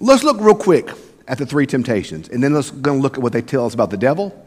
Let's 0.00 0.25
look 0.25 0.40
real 0.40 0.54
quick 0.54 0.90
at 1.28 1.38
the 1.38 1.47
three 1.47 1.66
temptations, 1.66 2.28
and 2.28 2.42
then 2.42 2.54
let's 2.54 2.71
go 2.71 2.95
look 2.95 3.19
at 3.19 3.23
what 3.23 3.33
they 3.33 3.42
tell 3.42 3.66
us 3.66 3.75
about 3.75 3.90
the 3.90 3.97
devil 3.97 4.47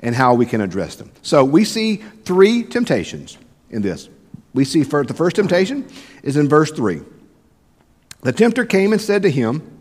and 0.00 0.14
how 0.14 0.34
we 0.34 0.46
can 0.46 0.60
address 0.60 0.96
them. 0.96 1.10
So 1.22 1.44
we 1.44 1.64
see 1.64 1.96
three 1.96 2.62
temptations 2.62 3.36
in 3.70 3.82
this. 3.82 4.08
We 4.54 4.64
see 4.64 4.84
first, 4.84 5.08
the 5.08 5.14
first 5.14 5.36
temptation 5.36 5.88
is 6.22 6.36
in 6.36 6.48
verse 6.48 6.70
3. 6.70 7.02
The 8.22 8.32
tempter 8.32 8.64
came 8.64 8.92
and 8.92 9.00
said 9.00 9.22
to 9.22 9.30
him, 9.30 9.80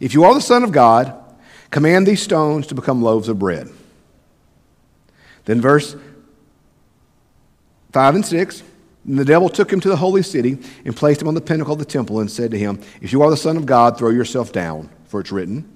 If 0.00 0.14
you 0.14 0.24
are 0.24 0.34
the 0.34 0.40
Son 0.40 0.62
of 0.62 0.72
God, 0.72 1.16
command 1.70 2.06
these 2.06 2.22
stones 2.22 2.66
to 2.68 2.74
become 2.74 3.02
loaves 3.02 3.28
of 3.28 3.38
bread. 3.38 3.68
Then 5.46 5.60
verse 5.60 5.96
5 7.92 8.14
and 8.14 8.26
6 8.26 8.62
and 9.06 9.18
the 9.18 9.24
devil 9.24 9.48
took 9.48 9.72
him 9.72 9.80
to 9.80 9.88
the 9.88 9.96
holy 9.96 10.22
city 10.22 10.58
and 10.84 10.94
placed 10.94 11.22
him 11.22 11.28
on 11.28 11.34
the 11.34 11.40
pinnacle 11.40 11.72
of 11.72 11.78
the 11.78 11.84
temple 11.84 12.20
and 12.20 12.30
said 12.30 12.50
to 12.50 12.58
him, 12.58 12.80
If 13.00 13.12
you 13.12 13.22
are 13.22 13.30
the 13.30 13.36
Son 13.36 13.56
of 13.56 13.66
God, 13.66 13.96
throw 13.96 14.10
yourself 14.10 14.52
down, 14.52 14.90
for 15.06 15.20
it's 15.20 15.32
written. 15.32 15.68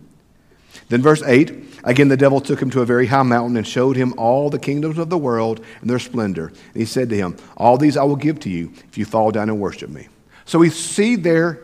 Then, 0.88 1.00
verse 1.00 1.22
8 1.22 1.80
again, 1.84 2.08
the 2.08 2.16
devil 2.16 2.40
took 2.40 2.60
him 2.60 2.70
to 2.70 2.82
a 2.82 2.86
very 2.86 3.06
high 3.06 3.22
mountain 3.22 3.56
and 3.56 3.66
showed 3.66 3.96
him 3.96 4.14
all 4.18 4.50
the 4.50 4.58
kingdoms 4.58 4.98
of 4.98 5.08
the 5.08 5.18
world 5.18 5.64
and 5.80 5.88
their 5.88 5.98
splendor. 5.98 6.48
And 6.48 6.76
he 6.76 6.84
said 6.84 7.08
to 7.10 7.16
him, 7.16 7.36
All 7.56 7.78
these 7.78 7.96
I 7.96 8.04
will 8.04 8.16
give 8.16 8.40
to 8.40 8.50
you 8.50 8.72
if 8.88 8.98
you 8.98 9.04
fall 9.04 9.30
down 9.30 9.48
and 9.48 9.60
worship 9.60 9.88
me. 9.88 10.08
So 10.44 10.58
we 10.58 10.68
see 10.68 11.16
there 11.16 11.60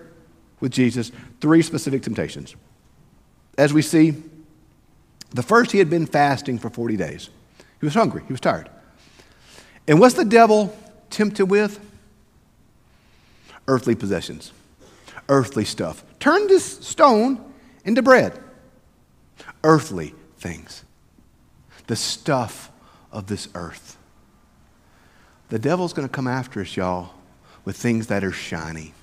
with 0.60 0.72
Jesus 0.72 1.12
three 1.40 1.62
specific 1.62 2.02
temptations. 2.02 2.56
As 3.58 3.74
we 3.74 3.82
see, 3.82 4.14
the 5.30 5.42
first, 5.42 5.72
he 5.72 5.78
had 5.78 5.90
been 5.90 6.06
fasting 6.06 6.58
for 6.58 6.70
40 6.70 6.96
days. 6.96 7.30
He 7.80 7.86
was 7.86 7.94
hungry, 7.94 8.22
he 8.26 8.32
was 8.32 8.40
tired. 8.40 8.68
And 9.86 10.00
what's 10.00 10.14
the 10.14 10.24
devil 10.24 10.74
tempted 11.10 11.46
with? 11.46 11.78
Earthly 13.68 13.94
possessions, 13.94 14.52
earthly 15.28 15.64
stuff. 15.64 16.02
Turn 16.18 16.46
this 16.46 16.64
stone 16.80 17.52
into 17.84 18.02
bread. 18.02 18.38
Earthly 19.62 20.14
things, 20.38 20.84
the 21.86 21.96
stuff 21.96 22.70
of 23.12 23.26
this 23.26 23.48
earth. 23.54 23.96
The 25.50 25.58
devil's 25.58 25.92
going 25.92 26.08
to 26.08 26.12
come 26.12 26.26
after 26.26 26.60
us, 26.60 26.76
y'all, 26.76 27.10
with 27.64 27.76
things 27.76 28.06
that 28.06 28.24
are 28.24 28.32
shiny, 28.32 28.94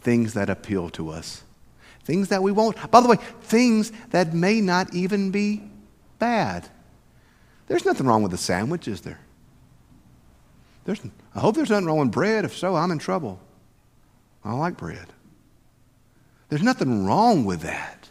things 0.00 0.34
that 0.34 0.50
appeal 0.50 0.90
to 0.90 1.10
us, 1.10 1.44
things 2.04 2.28
that 2.28 2.42
we 2.42 2.52
won't. 2.52 2.90
By 2.90 3.00
the 3.00 3.08
way, 3.08 3.16
things 3.42 3.92
that 4.10 4.34
may 4.34 4.60
not 4.60 4.94
even 4.94 5.30
be 5.30 5.62
bad. 6.18 6.68
There's 7.68 7.84
nothing 7.84 8.06
wrong 8.06 8.22
with 8.22 8.32
a 8.34 8.38
sandwich, 8.38 8.88
is 8.88 9.02
there? 9.02 9.20
There's, 10.86 11.00
I 11.34 11.40
hope 11.40 11.56
there's 11.56 11.68
nothing 11.68 11.86
wrong 11.86 11.98
with 11.98 12.12
bread. 12.12 12.44
If 12.44 12.56
so, 12.56 12.76
I'm 12.76 12.92
in 12.92 13.00
trouble. 13.00 13.40
I 14.44 14.52
like 14.52 14.76
bread. 14.76 15.06
There's 16.48 16.62
nothing 16.62 17.04
wrong 17.04 17.44
with 17.44 17.62
that. 17.62 18.08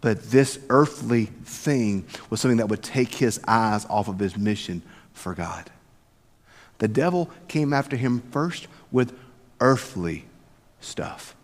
But 0.00 0.30
this 0.30 0.58
earthly 0.68 1.26
thing 1.26 2.06
was 2.28 2.40
something 2.40 2.58
that 2.58 2.68
would 2.68 2.82
take 2.82 3.14
his 3.14 3.40
eyes 3.46 3.86
off 3.86 4.08
of 4.08 4.18
his 4.18 4.36
mission 4.36 4.82
for 5.12 5.32
God. 5.32 5.70
The 6.78 6.88
devil 6.88 7.30
came 7.46 7.72
after 7.72 7.96
him 7.96 8.20
first 8.32 8.66
with 8.90 9.16
earthly 9.60 10.24
stuff. 10.80 11.36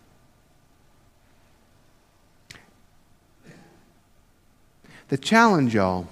The 5.07 5.17
challenge, 5.17 5.73
y'all, 5.73 6.07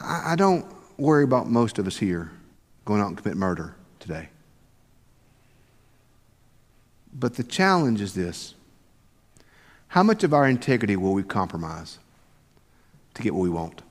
I, 0.00 0.32
I 0.32 0.36
don't 0.36 0.75
worry 0.98 1.24
about 1.24 1.48
most 1.48 1.78
of 1.78 1.86
us 1.86 1.98
here 1.98 2.30
going 2.84 3.00
out 3.00 3.08
and 3.08 3.16
commit 3.16 3.36
murder 3.36 3.74
today. 3.98 4.28
But 7.12 7.34
the 7.34 7.42
challenge 7.42 8.00
is 8.00 8.14
this 8.14 8.54
how 9.88 10.02
much 10.02 10.24
of 10.24 10.34
our 10.34 10.46
integrity 10.46 10.96
will 10.96 11.14
we 11.14 11.22
compromise 11.22 11.98
to 13.14 13.22
get 13.22 13.34
what 13.34 13.42
we 13.42 13.50
want? 13.50 13.82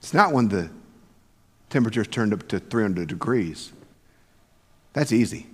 It's 0.00 0.12
not 0.12 0.32
when 0.32 0.48
the 0.48 0.68
temperature's 1.70 2.08
turned 2.08 2.32
up 2.34 2.48
to 2.48 2.58
300 2.58 3.08
degrees. 3.08 3.72
That's 4.92 5.12
easy. 5.12 5.46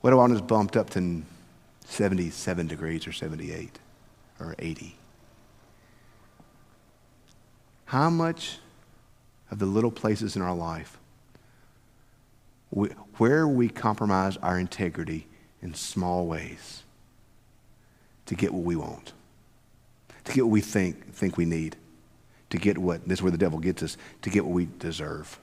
What 0.00 0.12
about 0.12 0.22
when 0.22 0.32
it's 0.32 0.40
bumped 0.40 0.76
up 0.76 0.90
to 0.90 1.22
77 1.84 2.66
degrees 2.66 3.06
or 3.06 3.12
78 3.12 3.78
or 4.40 4.54
80? 4.58 4.96
How 7.92 8.08
much 8.08 8.56
of 9.50 9.58
the 9.58 9.66
little 9.66 9.90
places 9.90 10.34
in 10.34 10.40
our 10.40 10.54
life 10.54 10.96
where 12.70 13.46
we 13.46 13.68
compromise 13.68 14.38
our 14.38 14.58
integrity 14.58 15.26
in 15.60 15.74
small 15.74 16.26
ways 16.26 16.84
to 18.24 18.34
get 18.34 18.54
what 18.54 18.62
we 18.62 18.76
want, 18.76 19.12
to 20.24 20.32
get 20.32 20.46
what 20.46 20.52
we 20.52 20.62
think, 20.62 21.12
think 21.12 21.36
we 21.36 21.44
need, 21.44 21.76
to 22.48 22.56
get 22.56 22.78
what, 22.78 23.06
this 23.06 23.18
is 23.18 23.22
where 23.22 23.30
the 23.30 23.36
devil 23.36 23.58
gets 23.58 23.82
us, 23.82 23.98
to 24.22 24.30
get 24.30 24.46
what 24.46 24.54
we 24.54 24.68
deserve. 24.78 25.38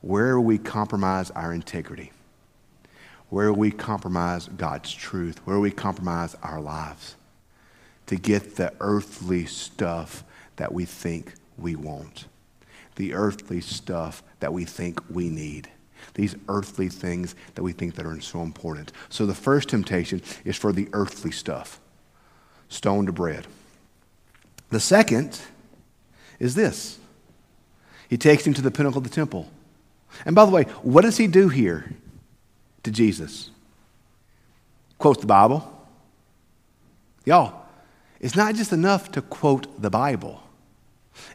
Where 0.00 0.40
we 0.40 0.56
compromise 0.56 1.30
our 1.32 1.52
integrity, 1.52 2.12
where 3.28 3.52
we 3.52 3.72
compromise 3.72 4.48
God's 4.48 4.90
truth, 4.90 5.38
where 5.44 5.60
we 5.60 5.70
compromise 5.70 6.34
our 6.42 6.62
lives 6.62 7.16
to 8.06 8.16
get 8.16 8.56
the 8.56 8.72
earthly 8.80 9.44
stuff 9.44 10.24
that 10.56 10.72
we 10.72 10.84
think 10.84 11.34
we 11.58 11.76
want, 11.76 12.26
the 12.96 13.14
earthly 13.14 13.60
stuff 13.60 14.22
that 14.40 14.52
we 14.52 14.64
think 14.64 15.00
we 15.10 15.28
need, 15.28 15.68
these 16.14 16.34
earthly 16.48 16.88
things 16.88 17.34
that 17.54 17.62
we 17.62 17.72
think 17.72 17.94
that 17.94 18.06
are 18.06 18.20
so 18.20 18.42
important. 18.42 18.92
So 19.08 19.26
the 19.26 19.34
first 19.34 19.68
temptation 19.68 20.22
is 20.44 20.56
for 20.56 20.72
the 20.72 20.88
earthly 20.92 21.30
stuff, 21.30 21.80
stone 22.68 23.06
to 23.06 23.12
bread. 23.12 23.46
The 24.70 24.80
second 24.80 25.40
is 26.38 26.54
this. 26.54 26.98
He 28.08 28.18
takes 28.18 28.46
him 28.46 28.54
to 28.54 28.62
the 28.62 28.70
pinnacle 28.70 28.98
of 28.98 29.04
the 29.04 29.10
temple. 29.10 29.50
And 30.26 30.34
by 30.34 30.44
the 30.44 30.50
way, 30.50 30.64
what 30.82 31.02
does 31.02 31.16
he 31.16 31.26
do 31.26 31.48
here 31.48 31.94
to 32.82 32.90
Jesus? 32.90 33.50
Quotes 34.98 35.20
the 35.20 35.26
Bible. 35.26 35.68
Y'all, 37.24 37.61
it's 38.22 38.36
not 38.36 38.54
just 38.54 38.72
enough 38.72 39.12
to 39.12 39.20
quote 39.20 39.82
the 39.82 39.90
Bible. 39.90 40.42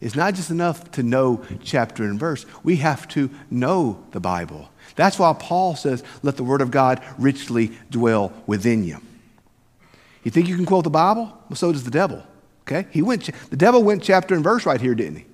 It's 0.02 0.16
not 0.16 0.34
just 0.34 0.50
enough 0.50 0.90
to 0.92 1.04
know 1.04 1.44
chapter 1.64 2.04
and 2.04 2.20
verse. 2.20 2.46
We 2.64 2.78
have 2.78 3.08
to 3.10 3.30
know 3.52 4.04
the 4.12 4.20
Bible. 4.20 4.70
That's 4.96 5.20
why 5.20 5.36
Paul 5.38 5.76
says, 5.76 6.04
let 6.24 6.38
the 6.38 6.44
word 6.44 6.62
of 6.62 6.72
God 6.72 7.04
richly 7.20 7.72
dwell 7.92 8.34
within 8.48 8.84
you. 8.84 9.00
You 10.24 10.32
think 10.32 10.48
you 10.48 10.56
can 10.56 10.66
quote 10.66 10.84
the 10.84 10.90
Bible? 10.90 11.32
Well, 11.50 11.56
so 11.56 11.72
does 11.72 11.84
the 11.84 11.92
devil. 11.92 12.24
Okay? 12.64 12.88
He 12.92 13.02
went, 13.02 13.30
the 13.50 13.58
devil 13.58 13.84
went 13.84 14.02
chapter 14.02 14.34
and 14.34 14.44
verse 14.44 14.66
right 14.66 14.82
here, 14.82 14.96
didn't 14.96 15.18
he? 15.18 15.26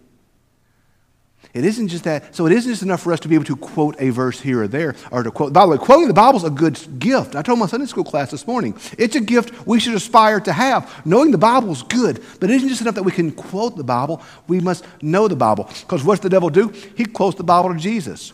It 1.53 1.65
isn't 1.65 1.89
just 1.89 2.05
that. 2.05 2.35
So 2.35 2.47
it 2.47 2.51
isn't 2.51 2.71
just 2.71 2.81
enough 2.81 3.01
for 3.01 3.13
us 3.13 3.19
to 3.21 3.27
be 3.27 3.35
able 3.35 3.45
to 3.45 3.55
quote 3.55 3.95
a 3.99 4.09
verse 4.09 4.39
here 4.39 4.63
or 4.63 4.67
there, 4.67 4.95
or 5.11 5.21
to 5.21 5.29
quote. 5.29 5.53
By 5.53 5.61
the 5.61 5.67
way, 5.67 5.77
quoting 5.77 6.07
the 6.07 6.13
Bible 6.13 6.37
is 6.37 6.43
a 6.43 6.49
good 6.49 6.79
gift. 6.97 7.35
I 7.35 7.43
told 7.43 7.59
my 7.59 7.67
Sunday 7.67 7.85
school 7.85 8.03
class 8.03 8.31
this 8.31 8.47
morning. 8.47 8.75
It's 8.97 9.15
a 9.15 9.21
gift 9.21 9.67
we 9.67 9.79
should 9.79 9.93
aspire 9.93 10.39
to 10.41 10.51
have. 10.51 10.91
Knowing 11.05 11.29
the 11.29 11.37
Bible 11.37 11.71
is 11.71 11.83
good, 11.83 12.23
but 12.39 12.49
it 12.49 12.55
isn't 12.55 12.69
just 12.69 12.81
enough 12.81 12.95
that 12.95 13.03
we 13.03 13.11
can 13.11 13.31
quote 13.31 13.77
the 13.77 13.83
Bible. 13.83 14.23
We 14.47 14.61
must 14.61 14.83
know 15.03 15.27
the 15.27 15.35
Bible. 15.35 15.69
Because 15.81 16.03
what's 16.03 16.21
the 16.21 16.29
devil 16.29 16.49
do? 16.49 16.69
He 16.97 17.05
quotes 17.05 17.37
the 17.37 17.43
Bible 17.43 17.71
to 17.71 17.79
Jesus. 17.79 18.33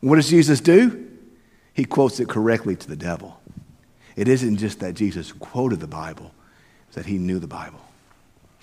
What 0.00 0.16
does 0.16 0.28
Jesus 0.28 0.60
do? 0.60 1.08
He 1.72 1.84
quotes 1.84 2.20
it 2.20 2.28
correctly 2.28 2.76
to 2.76 2.88
the 2.88 2.96
devil. 2.96 3.40
It 4.14 4.28
isn't 4.28 4.58
just 4.58 4.80
that 4.80 4.94
Jesus 4.94 5.32
quoted 5.32 5.80
the 5.80 5.86
Bible, 5.86 6.32
it's 6.88 6.96
that 6.96 7.06
he 7.06 7.16
knew 7.16 7.38
the 7.38 7.46
Bible. 7.46 7.80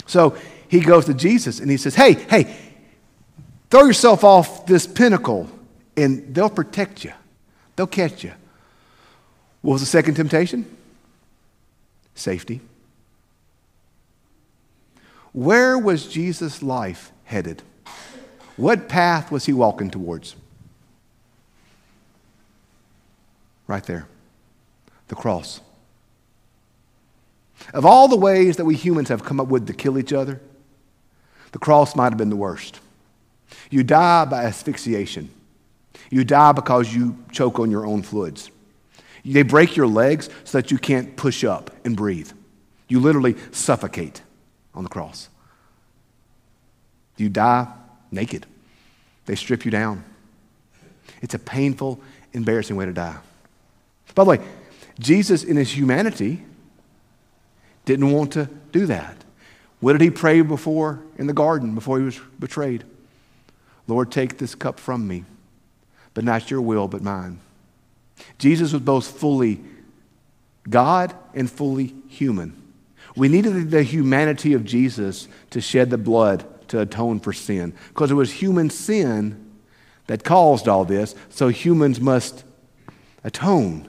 So 0.06 0.36
he 0.68 0.80
goes 0.80 1.06
to 1.06 1.14
Jesus 1.14 1.58
and 1.58 1.68
he 1.68 1.76
says, 1.76 1.94
Hey, 1.96 2.12
hey, 2.12 2.54
Throw 3.70 3.84
yourself 3.84 4.24
off 4.24 4.66
this 4.66 4.86
pinnacle 4.86 5.48
and 5.96 6.34
they'll 6.34 6.50
protect 6.50 7.04
you, 7.04 7.12
they'll 7.74 7.86
catch 7.86 8.24
you. 8.24 8.32
What 9.62 9.74
was 9.74 9.82
the 9.82 9.86
second 9.86 10.14
temptation? 10.14 10.64
Safety. 12.14 12.60
Where 15.32 15.78
was 15.78 16.06
Jesus' 16.06 16.62
life 16.62 17.12
headed? 17.24 17.62
What 18.56 18.88
path 18.88 19.30
was 19.30 19.44
he 19.44 19.52
walking 19.52 19.90
towards? 19.90 20.34
Right 23.66 23.84
there 23.84 24.06
the 25.08 25.14
cross. 25.14 25.60
Of 27.72 27.86
all 27.86 28.08
the 28.08 28.16
ways 28.16 28.56
that 28.56 28.64
we 28.64 28.74
humans 28.74 29.08
have 29.08 29.24
come 29.24 29.40
up 29.40 29.48
with 29.48 29.66
to 29.66 29.72
kill 29.72 29.98
each 29.98 30.12
other, 30.12 30.40
the 31.52 31.58
cross 31.58 31.96
might 31.96 32.10
have 32.10 32.18
been 32.18 32.30
the 32.30 32.36
worst. 32.36 32.80
You 33.70 33.82
die 33.82 34.24
by 34.24 34.44
asphyxiation. 34.44 35.30
You 36.10 36.24
die 36.24 36.52
because 36.52 36.94
you 36.94 37.16
choke 37.32 37.58
on 37.58 37.70
your 37.70 37.86
own 37.86 38.02
fluids. 38.02 38.50
They 39.24 39.42
break 39.42 39.76
your 39.76 39.88
legs 39.88 40.30
so 40.44 40.58
that 40.58 40.70
you 40.70 40.78
can't 40.78 41.16
push 41.16 41.42
up 41.42 41.70
and 41.84 41.96
breathe. 41.96 42.30
You 42.88 43.00
literally 43.00 43.36
suffocate 43.50 44.22
on 44.74 44.84
the 44.84 44.90
cross. 44.90 45.28
You 47.16 47.28
die 47.28 47.66
naked. 48.10 48.46
They 49.24 49.34
strip 49.34 49.64
you 49.64 49.70
down. 49.70 50.04
It's 51.22 51.34
a 51.34 51.38
painful, 51.38 52.00
embarrassing 52.32 52.76
way 52.76 52.84
to 52.84 52.92
die. 52.92 53.16
By 54.14 54.24
the 54.24 54.30
way, 54.30 54.40
Jesus, 54.98 55.42
in 55.42 55.56
his 55.56 55.76
humanity, 55.76 56.42
didn't 57.84 58.12
want 58.12 58.32
to 58.34 58.48
do 58.70 58.86
that. 58.86 59.16
What 59.80 59.92
did 59.92 60.00
he 60.00 60.10
pray 60.10 60.40
before 60.42 61.00
in 61.18 61.26
the 61.26 61.32
garden 61.32 61.74
before 61.74 61.98
he 61.98 62.04
was 62.04 62.20
betrayed? 62.38 62.84
Lord, 63.86 64.10
take 64.10 64.38
this 64.38 64.54
cup 64.54 64.80
from 64.80 65.06
me, 65.06 65.24
but 66.14 66.24
not 66.24 66.50
your 66.50 66.60
will, 66.60 66.88
but 66.88 67.02
mine. 67.02 67.40
Jesus 68.38 68.72
was 68.72 68.82
both 68.82 69.06
fully 69.06 69.60
God 70.68 71.14
and 71.34 71.50
fully 71.50 71.94
human. 72.08 72.62
We 73.14 73.28
needed 73.28 73.70
the 73.70 73.82
humanity 73.82 74.52
of 74.52 74.64
Jesus 74.64 75.28
to 75.50 75.60
shed 75.60 75.90
the 75.90 75.98
blood 75.98 76.44
to 76.68 76.80
atone 76.80 77.20
for 77.20 77.32
sin 77.32 77.72
because 77.88 78.10
it 78.10 78.14
was 78.14 78.32
human 78.32 78.70
sin 78.70 79.42
that 80.06 80.24
caused 80.24 80.68
all 80.68 80.84
this, 80.84 81.14
so 81.30 81.48
humans 81.48 82.00
must 82.00 82.44
atone. 83.24 83.88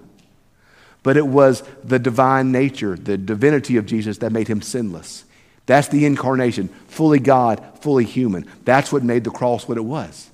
But 1.04 1.18
it 1.18 1.28
was 1.28 1.64
the 1.84 2.00
divine 2.00 2.52
nature, 2.52 2.96
the 2.96 3.18
divinity 3.18 3.78
of 3.78 3.86
Jesus 3.86 4.18
that 4.20 4.32
made 4.32 4.48
him 4.48 4.62
sinless. 4.62 5.26
That's 5.68 5.90
the 5.90 6.06
incarnation, 6.06 6.70
fully 6.88 7.20
God, 7.20 7.62
fully 7.82 8.06
human. 8.06 8.48
That's 8.66 8.92
what 8.92 9.04
made 9.04 9.24
the 9.24 9.30
cross 9.30 9.68
what 9.68 9.78
it 9.78 9.82
was. 9.82 10.32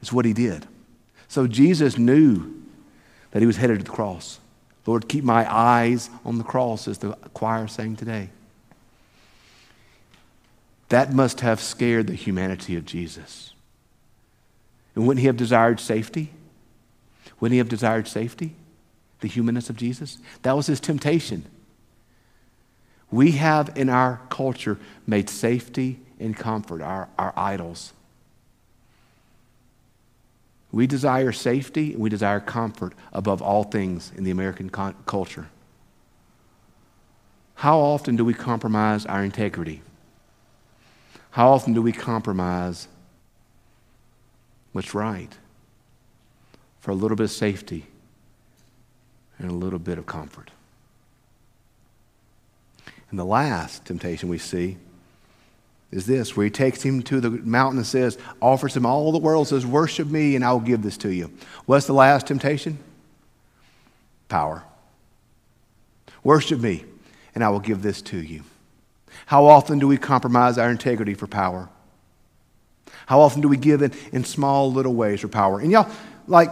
It's 0.00 0.12
what 0.12 0.24
he 0.24 0.32
did. 0.32 0.66
So 1.28 1.46
Jesus 1.46 1.98
knew 1.98 2.62
that 3.32 3.40
he 3.40 3.46
was 3.46 3.56
headed 3.56 3.78
to 3.78 3.84
the 3.84 3.90
cross. 3.90 4.38
Lord, 4.86 5.08
keep 5.08 5.24
my 5.24 5.52
eyes 5.52 6.08
on 6.24 6.38
the 6.38 6.44
cross, 6.44 6.86
as 6.86 6.98
the 6.98 7.12
choir 7.34 7.66
sang 7.66 7.96
today. 7.96 8.30
That 10.90 11.12
must 11.12 11.40
have 11.40 11.60
scared 11.60 12.06
the 12.06 12.14
humanity 12.14 12.76
of 12.76 12.84
Jesus. 12.84 13.52
And 14.94 15.06
wouldn't 15.06 15.22
he 15.22 15.26
have 15.26 15.36
desired 15.36 15.80
safety? 15.80 16.30
Wouldn't 17.40 17.54
he 17.54 17.58
have 17.58 17.68
desired 17.68 18.06
safety? 18.06 18.54
The 19.20 19.28
humanness 19.28 19.68
of 19.68 19.76
Jesus? 19.76 20.18
That 20.42 20.54
was 20.54 20.66
his 20.66 20.80
temptation. 20.80 21.44
We 23.10 23.32
have 23.32 23.76
in 23.76 23.88
our 23.88 24.20
culture 24.30 24.78
made 25.06 25.30
safety 25.30 26.00
and 26.18 26.36
comfort 26.36 26.82
our, 26.82 27.08
our 27.18 27.32
idols. 27.36 27.92
We 30.72 30.86
desire 30.86 31.32
safety 31.32 31.92
and 31.92 32.02
we 32.02 32.10
desire 32.10 32.40
comfort 32.40 32.94
above 33.12 33.40
all 33.40 33.64
things 33.64 34.12
in 34.16 34.24
the 34.24 34.30
American 34.30 34.70
con- 34.70 34.96
culture. 35.06 35.48
How 37.54 37.78
often 37.78 38.16
do 38.16 38.24
we 38.24 38.34
compromise 38.34 39.06
our 39.06 39.24
integrity? 39.24 39.82
How 41.30 41.50
often 41.50 41.72
do 41.72 41.80
we 41.80 41.92
compromise 41.92 42.88
what's 44.72 44.94
right 44.94 45.32
for 46.80 46.90
a 46.90 46.94
little 46.94 47.16
bit 47.16 47.24
of 47.24 47.30
safety 47.30 47.86
and 49.38 49.50
a 49.50 49.54
little 49.54 49.78
bit 49.78 49.96
of 49.96 50.06
comfort? 50.06 50.50
And 53.16 53.20
the 53.22 53.24
last 53.24 53.86
temptation 53.86 54.28
we 54.28 54.36
see 54.36 54.76
is 55.90 56.04
this, 56.04 56.36
where 56.36 56.44
he 56.44 56.50
takes 56.50 56.82
him 56.82 57.00
to 57.04 57.18
the 57.18 57.30
mountain 57.30 57.78
and 57.78 57.86
says, 57.86 58.18
offers 58.42 58.76
him 58.76 58.84
all 58.84 59.10
the 59.10 59.16
world, 59.16 59.48
says, 59.48 59.64
Worship 59.64 60.06
me 60.06 60.36
and 60.36 60.44
I 60.44 60.52
will 60.52 60.60
give 60.60 60.82
this 60.82 60.98
to 60.98 61.08
you. 61.08 61.32
What's 61.64 61.86
the 61.86 61.94
last 61.94 62.26
temptation? 62.26 62.76
Power. 64.28 64.64
Worship 66.24 66.60
me 66.60 66.84
and 67.34 67.42
I 67.42 67.48
will 67.48 67.60
give 67.60 67.80
this 67.80 68.02
to 68.02 68.18
you. 68.18 68.42
How 69.24 69.46
often 69.46 69.78
do 69.78 69.88
we 69.88 69.96
compromise 69.96 70.58
our 70.58 70.70
integrity 70.70 71.14
for 71.14 71.26
power? 71.26 71.70
How 73.06 73.20
often 73.20 73.40
do 73.40 73.48
we 73.48 73.56
give 73.56 73.80
in, 73.80 73.92
in 74.12 74.24
small 74.24 74.70
little 74.70 74.94
ways 74.94 75.22
for 75.22 75.28
power? 75.28 75.58
And 75.58 75.72
y'all, 75.72 75.90
like, 76.26 76.50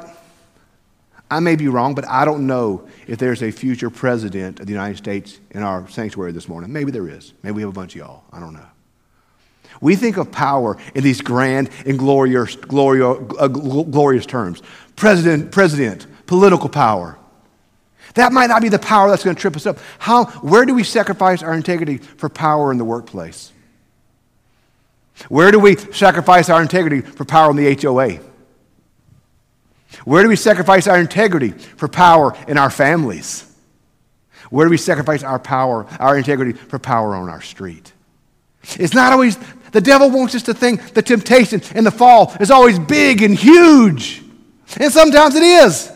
I 1.35 1.41
may 1.41 1.57
be 1.57 1.67
wrong, 1.67 1.97
but 1.97 2.07
I 2.09 2.25
don't 2.25 2.47
know 2.47 2.87
if 3.09 3.19
there's 3.19 3.43
a 3.43 3.51
future 3.51 3.91
president 3.91 4.61
of 4.61 4.67
the 4.67 4.73
United 4.73 4.99
States 4.99 5.41
in 5.51 5.65
our 5.65 5.89
sanctuary 5.89 6.31
this 6.31 6.49
morning. 6.49 6.73
Maybe 6.73 6.93
there 6.93 7.09
is. 7.09 7.33
Maybe 7.43 7.57
we 7.57 7.63
have 7.63 7.71
a 7.71 7.75
bunch 7.75 7.97
of 7.97 8.03
y'all. 8.03 8.23
I 8.33 8.39
don't 8.39 8.55
know. 8.55 8.67
We 9.81 9.97
think 9.97 10.17
of 10.17 10.31
power 10.31 10.79
in 10.95 11.03
these 11.03 11.21
grand 11.21 11.71
and 11.87 11.99
glorious, 11.99 12.55
glorious, 12.55 13.19
uh, 13.37 13.49
glorious 13.49 14.27
terms 14.27 14.63
president, 14.95 15.51
president, 15.51 16.07
political 16.27 16.69
power. 16.69 17.19
That 18.15 18.33
might 18.33 18.47
not 18.47 18.63
be 18.63 18.69
the 18.69 18.79
power 18.79 19.11
that's 19.11 19.25
going 19.25 19.35
to 19.35 19.43
trip 19.43 19.57
us 19.57 19.67
up. 19.67 19.79
How, 19.99 20.27
where 20.27 20.65
do 20.65 20.73
we 20.73 20.85
sacrifice 20.85 21.43
our 21.43 21.55
integrity 21.55 21.99
for 21.99 22.29
power 22.29 22.71
in 22.71 22.79
the 22.79 22.85
workplace? 22.85 23.53
Where 25.29 25.51
do 25.51 25.59
we 25.59 25.75
sacrifice 25.75 26.49
our 26.49 26.63
integrity 26.63 27.01
for 27.01 27.25
power 27.25 27.51
in 27.51 27.57
the 27.57 27.75
HOA? 27.75 28.21
Where 30.05 30.23
do 30.23 30.29
we 30.29 30.37
sacrifice 30.37 30.87
our 30.87 30.99
integrity 30.99 31.51
for 31.51 31.89
power 31.89 32.37
in 32.49 32.59
our 32.59 32.71
families? 32.71 33.51
Where 34.51 34.67
do 34.67 34.71
we 34.71 34.77
sacrifice 34.77 35.23
our 35.23 35.39
power, 35.39 35.87
our 35.99 36.17
integrity 36.17 36.53
for 36.53 36.79
power 36.79 37.15
on 37.15 37.29
our 37.29 37.41
street? 37.41 37.93
It's 38.79 38.95
not 38.95 39.13
always, 39.13 39.37
the 39.73 39.81
devil 39.81 40.11
wants 40.11 40.35
us 40.35 40.43
to 40.45 40.55
think 40.55 40.95
the 40.95 41.03
temptation 41.03 41.61
and 41.75 41.87
the 41.87 41.91
fall 41.91 42.35
is 42.41 42.51
always 42.51 42.79
big 42.79 43.23
and 43.23 43.35
huge. 43.35 44.23
And 44.79 44.93
sometimes 44.93 45.35
it 45.35 45.43
is. 45.43 45.91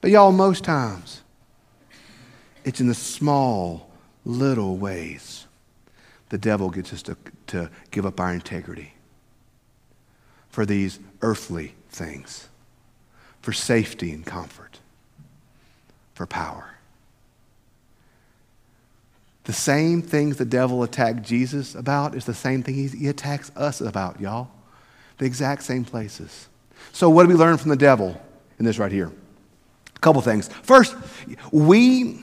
But 0.00 0.10
y'all, 0.10 0.32
most 0.32 0.64
times, 0.64 1.22
it's 2.64 2.80
in 2.80 2.88
the 2.88 2.94
small, 2.94 3.90
little 4.24 4.76
ways 4.76 5.46
the 6.30 6.38
devil 6.38 6.70
gets 6.70 6.92
us 6.92 7.02
to, 7.02 7.16
to 7.48 7.70
give 7.90 8.06
up 8.06 8.18
our 8.18 8.32
integrity 8.32 8.94
for 10.48 10.66
these 10.66 10.98
earthly 11.22 11.74
things 11.94 12.48
for 13.40 13.52
safety 13.52 14.12
and 14.12 14.24
comfort, 14.24 14.78
for 16.14 16.26
power. 16.26 16.74
The 19.44 19.52
same 19.52 20.00
things 20.00 20.38
the 20.38 20.46
devil 20.46 20.82
attacked 20.82 21.22
Jesus 21.22 21.74
about 21.74 22.14
is 22.14 22.24
the 22.24 22.34
same 22.34 22.62
thing 22.62 22.74
he 22.74 23.08
attacks 23.08 23.52
us 23.54 23.80
about, 23.80 24.20
y'all. 24.20 24.48
The 25.18 25.26
exact 25.26 25.62
same 25.62 25.84
places. 25.84 26.48
So, 26.92 27.10
what 27.10 27.24
do 27.24 27.28
we 27.28 27.34
learn 27.34 27.58
from 27.58 27.70
the 27.70 27.76
devil 27.76 28.20
in 28.58 28.64
this 28.64 28.78
right 28.78 28.90
here? 28.90 29.12
A 29.94 29.98
couple 30.00 30.20
things. 30.22 30.48
First, 30.48 30.96
we, 31.52 32.22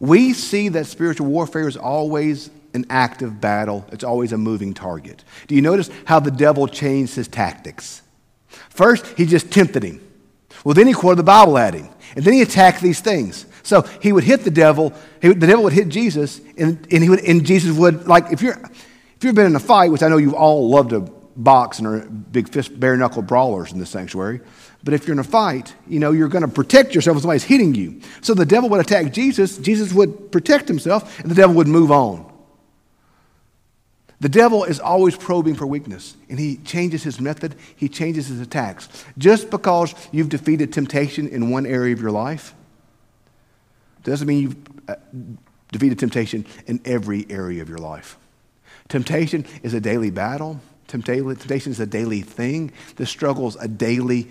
we 0.00 0.32
see 0.32 0.70
that 0.70 0.86
spiritual 0.86 1.26
warfare 1.26 1.68
is 1.68 1.76
always 1.76 2.50
an 2.74 2.86
active 2.90 3.40
battle, 3.40 3.86
it's 3.92 4.04
always 4.04 4.32
a 4.32 4.38
moving 4.38 4.72
target. 4.72 5.24
Do 5.46 5.54
you 5.54 5.62
notice 5.62 5.90
how 6.06 6.20
the 6.20 6.30
devil 6.30 6.66
changed 6.66 7.14
his 7.14 7.28
tactics? 7.28 8.02
First, 8.70 9.06
he 9.08 9.26
just 9.26 9.50
tempted 9.50 9.82
him. 9.82 10.00
Well, 10.64 10.74
then 10.74 10.86
he 10.86 10.92
quoted 10.92 11.16
the 11.16 11.24
Bible 11.24 11.58
at 11.58 11.74
him. 11.74 11.88
And 12.16 12.24
then 12.24 12.34
he 12.34 12.42
attacked 12.42 12.80
these 12.80 13.00
things. 13.00 13.46
So 13.62 13.82
he 14.00 14.12
would 14.12 14.24
hit 14.24 14.44
the 14.44 14.50
devil, 14.50 14.94
he, 15.20 15.28
the 15.28 15.46
devil 15.46 15.64
would 15.64 15.72
hit 15.72 15.88
Jesus, 15.88 16.40
and, 16.56 16.86
and, 16.90 17.02
he 17.02 17.10
would, 17.10 17.20
and 17.20 17.44
Jesus 17.44 17.76
would, 17.76 18.08
like, 18.08 18.32
if, 18.32 18.40
you're, 18.40 18.54
if 18.54 19.22
you've 19.22 19.34
been 19.34 19.46
in 19.46 19.56
a 19.56 19.60
fight, 19.60 19.92
which 19.92 20.02
I 20.02 20.08
know 20.08 20.16
you 20.16 20.34
all 20.34 20.70
love 20.70 20.88
to 20.90 21.00
box 21.36 21.78
and 21.78 21.86
are 21.86 22.00
big 22.00 22.48
fist, 22.48 22.78
bare 22.78 22.96
knuckle 22.96 23.22
brawlers 23.22 23.72
in 23.72 23.78
the 23.78 23.86
sanctuary. 23.86 24.40
But 24.82 24.94
if 24.94 25.06
you're 25.06 25.14
in 25.14 25.18
a 25.18 25.24
fight, 25.24 25.74
you 25.86 25.98
know, 25.98 26.12
you're 26.12 26.28
going 26.28 26.42
to 26.42 26.48
protect 26.48 26.94
yourself 26.94 27.16
when 27.16 27.22
somebody's 27.22 27.44
hitting 27.44 27.74
you. 27.74 28.00
So 28.22 28.34
the 28.34 28.46
devil 28.46 28.68
would 28.70 28.80
attack 28.80 29.12
Jesus, 29.12 29.58
Jesus 29.58 29.92
would 29.92 30.32
protect 30.32 30.68
himself, 30.68 31.20
and 31.20 31.30
the 31.30 31.34
devil 31.34 31.56
would 31.56 31.68
move 31.68 31.90
on. 31.90 32.27
The 34.20 34.28
devil 34.28 34.64
is 34.64 34.80
always 34.80 35.16
probing 35.16 35.54
for 35.54 35.66
weakness, 35.66 36.16
and 36.28 36.38
he 36.38 36.56
changes 36.56 37.04
his 37.04 37.20
method, 37.20 37.54
he 37.76 37.88
changes 37.88 38.26
his 38.26 38.40
attacks. 38.40 38.88
Just 39.16 39.48
because 39.48 39.94
you've 40.10 40.28
defeated 40.28 40.72
temptation 40.72 41.28
in 41.28 41.50
one 41.50 41.66
area 41.66 41.92
of 41.92 42.00
your 42.00 42.10
life 42.10 42.54
doesn't 44.02 44.26
mean 44.26 44.42
you've 44.42 44.56
uh, 44.88 44.96
defeated 45.70 45.98
temptation 45.98 46.46
in 46.66 46.80
every 46.84 47.26
area 47.30 47.62
of 47.62 47.68
your 47.68 47.78
life. 47.78 48.16
Temptation 48.88 49.44
is 49.62 49.74
a 49.74 49.80
daily 49.80 50.10
battle. 50.10 50.60
Temptation 50.88 51.72
is 51.72 51.78
a 51.78 51.86
daily 51.86 52.22
thing. 52.22 52.72
The 52.96 53.06
struggle 53.06 53.46
is 53.46 53.56
a 53.56 53.68
daily 53.68 54.28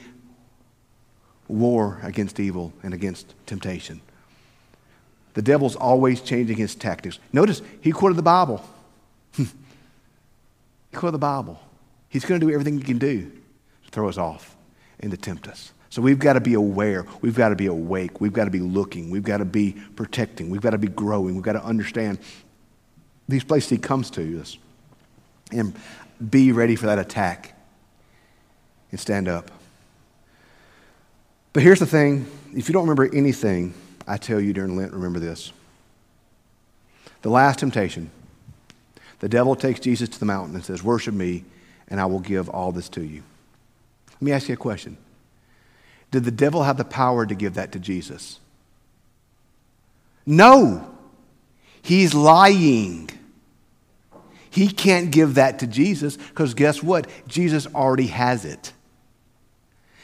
war 1.48 2.00
against 2.04 2.40
evil 2.40 2.74
and 2.84 2.94
against 2.94 3.36
temptation. 3.46 4.02
The 5.36 5.42
devil's 5.44 5.76
always 5.76 6.20
changing 6.20 6.58
his 6.58 6.76
tactics. 6.76 7.20
Notice 7.32 7.62
he 7.80 7.92
quoted 7.92 8.16
the 8.16 8.24
Bible. 8.24 8.68
he 10.92 10.98
quoted 10.98 11.14
the 11.14 11.20
Bible. 11.20 11.60
He's 12.10 12.26
going 12.26 12.40
to 12.40 12.48
do 12.48 12.52
everything 12.52 12.78
he 12.78 12.84
can 12.84 12.98
do 12.98 13.32
to 13.86 13.92
throw 13.92 14.10
us 14.10 14.18
off 14.18 14.56
and 15.00 15.12
to 15.12 15.18
tempt 15.18 15.48
us. 15.48 15.74
So 15.90 16.02
we've 16.02 16.20
got 16.20 16.34
to 16.34 16.42
be 16.42 16.54
aware. 16.54 17.06
We've 17.22 17.36
got 17.36 17.50
to 17.50 17.56
be 17.56 17.68
awake. 17.68 18.20
We've 18.20 18.34
got 18.34 18.46
to 18.46 18.52
be 18.52 18.60
looking. 18.60 19.10
We've 19.10 19.24
got 19.24 19.38
to 19.38 19.46
be 19.46 19.76
protecting. 19.96 20.50
We've 20.50 20.62
got 20.62 20.72
to 20.72 20.78
be 20.78 20.88
growing. 20.88 21.36
We've 21.36 21.44
got 21.44 21.54
to 21.54 21.64
understand 21.64 22.20
these 23.28 23.44
places 23.44 23.70
he 23.70 23.78
comes 23.78 24.10
to 24.12 24.40
us 24.40 24.58
and 25.52 25.76
be 26.30 26.52
ready 26.52 26.76
for 26.76 26.88
that 26.88 27.00
attack 27.00 27.54
and 28.92 29.00
stand 29.00 29.28
up. 29.28 29.52
But 31.54 31.64
here's 31.64 31.80
the 31.80 31.86
thing 31.86 32.28
if 32.56 32.70
you 32.70 32.74
don't 32.74 32.88
remember 32.88 33.14
anything 33.16 33.74
I 34.08 34.18
tell 34.18 34.40
you 34.40 34.54
during 34.54 34.78
Lent, 34.78 34.94
remember 34.94 35.20
this. 35.20 35.52
The 37.22 37.30
last 37.30 37.60
temptation 37.60 38.10
the 39.20 39.30
devil 39.30 39.56
takes 39.56 39.80
Jesus 39.80 40.10
to 40.10 40.20
the 40.20 40.26
mountain 40.26 40.56
and 40.56 40.64
says, 40.64 40.84
Worship 40.84 41.14
me, 41.14 41.44
and 41.88 42.00
I 42.00 42.06
will 42.06 42.20
give 42.20 42.50
all 42.50 42.72
this 42.72 42.90
to 42.90 43.04
you. 43.04 43.24
Let 44.14 44.22
me 44.22 44.32
ask 44.32 44.48
you 44.48 44.54
a 44.54 44.58
question 44.58 44.98
Did 46.12 46.24
the 46.24 46.32
devil 46.32 46.64
have 46.64 46.78
the 46.78 46.86
power 46.86 47.26
to 47.26 47.36
give 47.36 47.56
that 47.56 47.72
to 47.74 47.80
Jesus? 47.80 48.40
No. 50.26 50.94
He's 51.82 52.14
lying. 52.14 53.10
He 54.50 54.68
can't 54.68 55.12
give 55.12 55.36
that 55.36 55.60
to 55.60 55.68
Jesus 55.68 56.18
because 56.18 56.54
guess 56.54 56.84
what? 56.84 57.08
Jesus 57.28 57.68
already 57.68 58.08
has 58.08 58.44
it. 58.44 58.74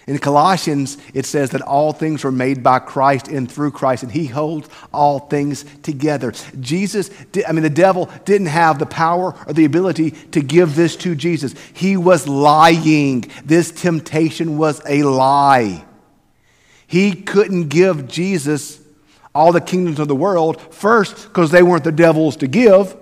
In 0.06 0.18
Colossians, 0.18 0.98
it 1.14 1.26
says 1.26 1.52
that 1.52 1.62
all 1.62 1.94
things 1.94 2.24
were 2.24 2.32
made 2.32 2.62
by 2.62 2.80
Christ 2.80 3.30
and 3.30 3.50
through 3.50 3.72
Christ, 3.72 4.04
and 4.04 4.12
He 4.12 4.26
holds 4.26 4.68
all 4.94 5.20
things 5.20 5.64
together. 5.82 6.34
Jesus, 6.60 7.10
I 7.48 7.54
mean, 7.54 7.64
the 7.64 7.70
devil 7.70 8.10
didn't 8.26 8.48
have 8.48 8.80
the 8.80 8.86
power 8.86 9.34
or 9.48 9.54
the 9.54 9.66
ability 9.66 10.12
to 10.12 10.42
give 10.42 10.76
this 10.76 10.98
to 10.98 11.16
Jesus. 11.16 11.56
He 11.74 11.96
was 11.96 12.28
lying. 12.28 13.26
This 13.46 13.72
temptation 13.72 14.58
was 14.58 14.82
a 14.88 15.04
lie. 15.04 15.86
He 16.86 17.14
couldn't 17.14 17.70
give 17.70 18.08
Jesus 18.08 18.82
all 19.34 19.52
the 19.52 19.62
kingdoms 19.62 20.00
of 20.00 20.08
the 20.08 20.16
world, 20.16 20.62
first, 20.74 21.24
because 21.24 21.50
they 21.50 21.64
weren't 21.64 21.84
the 21.86 21.92
devil's 21.92 22.36
to 22.38 22.48
give, 22.48 22.96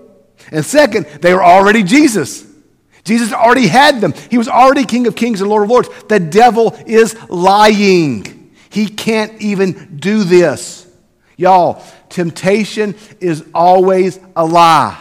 and 0.51 0.65
second, 0.65 1.05
they 1.21 1.33
were 1.33 1.43
already 1.43 1.83
Jesus. 1.83 2.45
Jesus 3.03 3.33
already 3.33 3.67
had 3.67 4.01
them. 4.01 4.13
He 4.29 4.37
was 4.37 4.47
already 4.47 4.85
King 4.85 5.07
of 5.07 5.15
Kings 5.15 5.41
and 5.41 5.49
Lord 5.49 5.63
of 5.63 5.69
Lords. 5.69 5.89
The 6.07 6.19
devil 6.19 6.75
is 6.85 7.15
lying. 7.29 8.51
He 8.69 8.87
can't 8.87 9.41
even 9.41 9.97
do 9.97 10.23
this. 10.23 10.87
Y'all, 11.35 11.83
temptation 12.09 12.95
is 13.19 13.43
always 13.53 14.19
a 14.35 14.45
lie. 14.45 14.97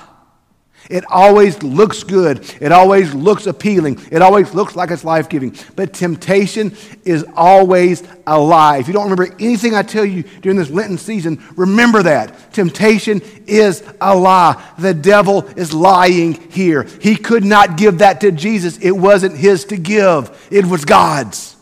It 0.90 1.04
always 1.08 1.62
looks 1.62 2.02
good. 2.02 2.44
It 2.60 2.72
always 2.72 3.14
looks 3.14 3.46
appealing. 3.46 4.00
It 4.10 4.22
always 4.22 4.52
looks 4.54 4.74
like 4.74 4.90
it's 4.90 5.04
life 5.04 5.28
giving. 5.28 5.54
But 5.76 5.92
temptation 5.92 6.76
is 7.04 7.24
always 7.36 8.02
a 8.26 8.36
lie. 8.36 8.78
If 8.78 8.88
you 8.88 8.92
don't 8.92 9.08
remember 9.08 9.32
anything 9.38 9.72
I 9.72 9.82
tell 9.82 10.04
you 10.04 10.24
during 10.42 10.58
this 10.58 10.68
Lenten 10.68 10.98
season, 10.98 11.40
remember 11.54 12.02
that. 12.02 12.52
Temptation 12.52 13.22
is 13.46 13.84
a 14.00 14.16
lie. 14.16 14.60
The 14.78 14.92
devil 14.92 15.46
is 15.56 15.72
lying 15.72 16.32
here. 16.50 16.82
He 17.00 17.14
could 17.14 17.44
not 17.44 17.76
give 17.76 17.98
that 17.98 18.20
to 18.22 18.32
Jesus, 18.32 18.76
it 18.78 18.90
wasn't 18.90 19.36
his 19.36 19.66
to 19.66 19.76
give, 19.76 20.48
it 20.50 20.66
was 20.66 20.84
God's. 20.84 21.56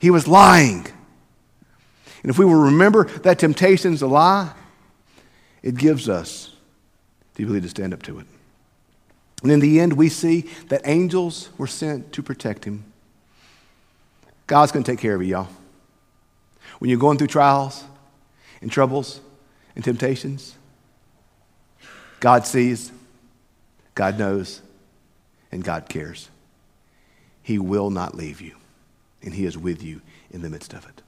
He 0.00 0.10
was 0.10 0.26
lying. 0.26 0.86
And 2.22 2.30
if 2.30 2.38
we 2.38 2.44
will 2.44 2.64
remember 2.64 3.04
that 3.04 3.38
temptation 3.38 3.92
is 3.92 4.02
a 4.02 4.08
lie, 4.08 4.52
it 5.62 5.76
gives 5.76 6.08
us 6.08 6.56
the 7.38 7.44
ability 7.44 7.62
to 7.62 7.70
stand 7.70 7.94
up 7.94 8.02
to 8.02 8.18
it. 8.18 8.26
And 9.42 9.52
in 9.52 9.60
the 9.60 9.80
end, 9.80 9.92
we 9.94 10.08
see 10.08 10.50
that 10.68 10.82
angels 10.84 11.48
were 11.56 11.68
sent 11.68 12.12
to 12.12 12.22
protect 12.22 12.64
him. 12.64 12.84
God's 14.48 14.72
going 14.72 14.84
to 14.84 14.90
take 14.90 14.98
care 14.98 15.14
of 15.14 15.22
you, 15.22 15.28
y'all. 15.28 15.48
When 16.80 16.90
you're 16.90 16.98
going 16.98 17.16
through 17.16 17.28
trials 17.28 17.84
and 18.60 18.70
troubles 18.70 19.20
and 19.76 19.84
temptations, 19.84 20.56
God 22.18 22.44
sees, 22.44 22.90
God 23.94 24.18
knows, 24.18 24.60
and 25.52 25.62
God 25.62 25.88
cares. 25.88 26.28
He 27.40 27.58
will 27.58 27.90
not 27.90 28.16
leave 28.16 28.40
you, 28.40 28.56
and 29.22 29.32
He 29.32 29.44
is 29.44 29.56
with 29.56 29.82
you 29.82 30.00
in 30.32 30.42
the 30.42 30.50
midst 30.50 30.72
of 30.72 30.84
it. 30.86 31.02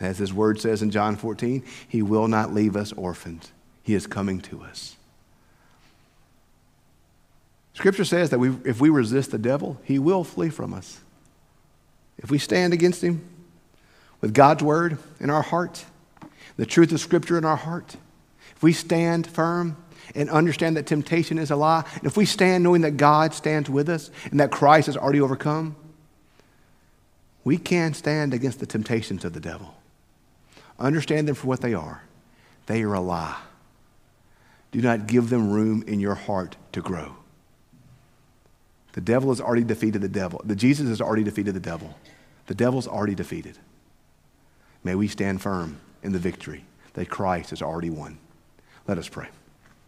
As 0.00 0.18
His 0.18 0.32
word 0.32 0.60
says 0.60 0.82
in 0.82 0.90
John 0.90 1.14
14, 1.14 1.62
He 1.86 2.02
will 2.02 2.26
not 2.26 2.52
leave 2.52 2.74
us 2.74 2.92
orphans. 2.94 3.52
He 3.84 3.94
is 3.94 4.08
coming 4.08 4.40
to 4.40 4.62
us. 4.62 4.96
Scripture 7.82 8.04
says 8.04 8.30
that 8.30 8.38
we, 8.38 8.50
if 8.64 8.80
we 8.80 8.90
resist 8.90 9.32
the 9.32 9.38
devil, 9.38 9.76
he 9.82 9.98
will 9.98 10.22
flee 10.22 10.50
from 10.50 10.72
us. 10.72 11.00
If 12.16 12.30
we 12.30 12.38
stand 12.38 12.72
against 12.72 13.02
him 13.02 13.28
with 14.20 14.32
God's 14.32 14.62
word 14.62 14.98
in 15.18 15.30
our 15.30 15.42
heart, 15.42 15.84
the 16.56 16.64
truth 16.64 16.92
of 16.92 17.00
Scripture 17.00 17.36
in 17.36 17.44
our 17.44 17.56
heart, 17.56 17.96
if 18.54 18.62
we 18.62 18.72
stand 18.72 19.26
firm 19.26 19.76
and 20.14 20.30
understand 20.30 20.76
that 20.76 20.86
temptation 20.86 21.40
is 21.40 21.50
a 21.50 21.56
lie, 21.56 21.84
and 21.96 22.04
if 22.04 22.16
we 22.16 22.24
stand 22.24 22.62
knowing 22.62 22.82
that 22.82 22.98
God 22.98 23.34
stands 23.34 23.68
with 23.68 23.88
us 23.88 24.12
and 24.30 24.38
that 24.38 24.52
Christ 24.52 24.86
has 24.86 24.96
already 24.96 25.20
overcome, 25.20 25.74
we 27.42 27.58
can 27.58 27.94
stand 27.94 28.32
against 28.32 28.60
the 28.60 28.66
temptations 28.66 29.24
of 29.24 29.32
the 29.32 29.40
devil. 29.40 29.74
Understand 30.78 31.26
them 31.26 31.34
for 31.34 31.48
what 31.48 31.62
they 31.62 31.74
are. 31.74 32.04
They 32.66 32.84
are 32.84 32.94
a 32.94 33.00
lie. 33.00 33.40
Do 34.70 34.80
not 34.80 35.08
give 35.08 35.30
them 35.30 35.50
room 35.50 35.82
in 35.88 35.98
your 35.98 36.14
heart 36.14 36.54
to 36.70 36.80
grow. 36.80 37.16
The 38.92 39.00
devil 39.00 39.30
has 39.30 39.40
already 39.40 39.64
defeated 39.64 40.02
the 40.02 40.08
devil. 40.08 40.40
The 40.44 40.56
Jesus 40.56 40.88
has 40.88 41.00
already 41.00 41.24
defeated 41.24 41.54
the 41.54 41.60
devil. 41.60 41.98
The 42.46 42.54
devil's 42.54 42.86
already 42.86 43.14
defeated. 43.14 43.58
May 44.84 44.94
we 44.94 45.08
stand 45.08 45.40
firm 45.40 45.80
in 46.02 46.12
the 46.12 46.18
victory 46.18 46.64
that 46.94 47.08
Christ 47.08 47.50
has 47.50 47.62
already 47.62 47.90
won. 47.90 48.18
Let 48.86 48.98
us 48.98 49.08
pray. 49.08 49.28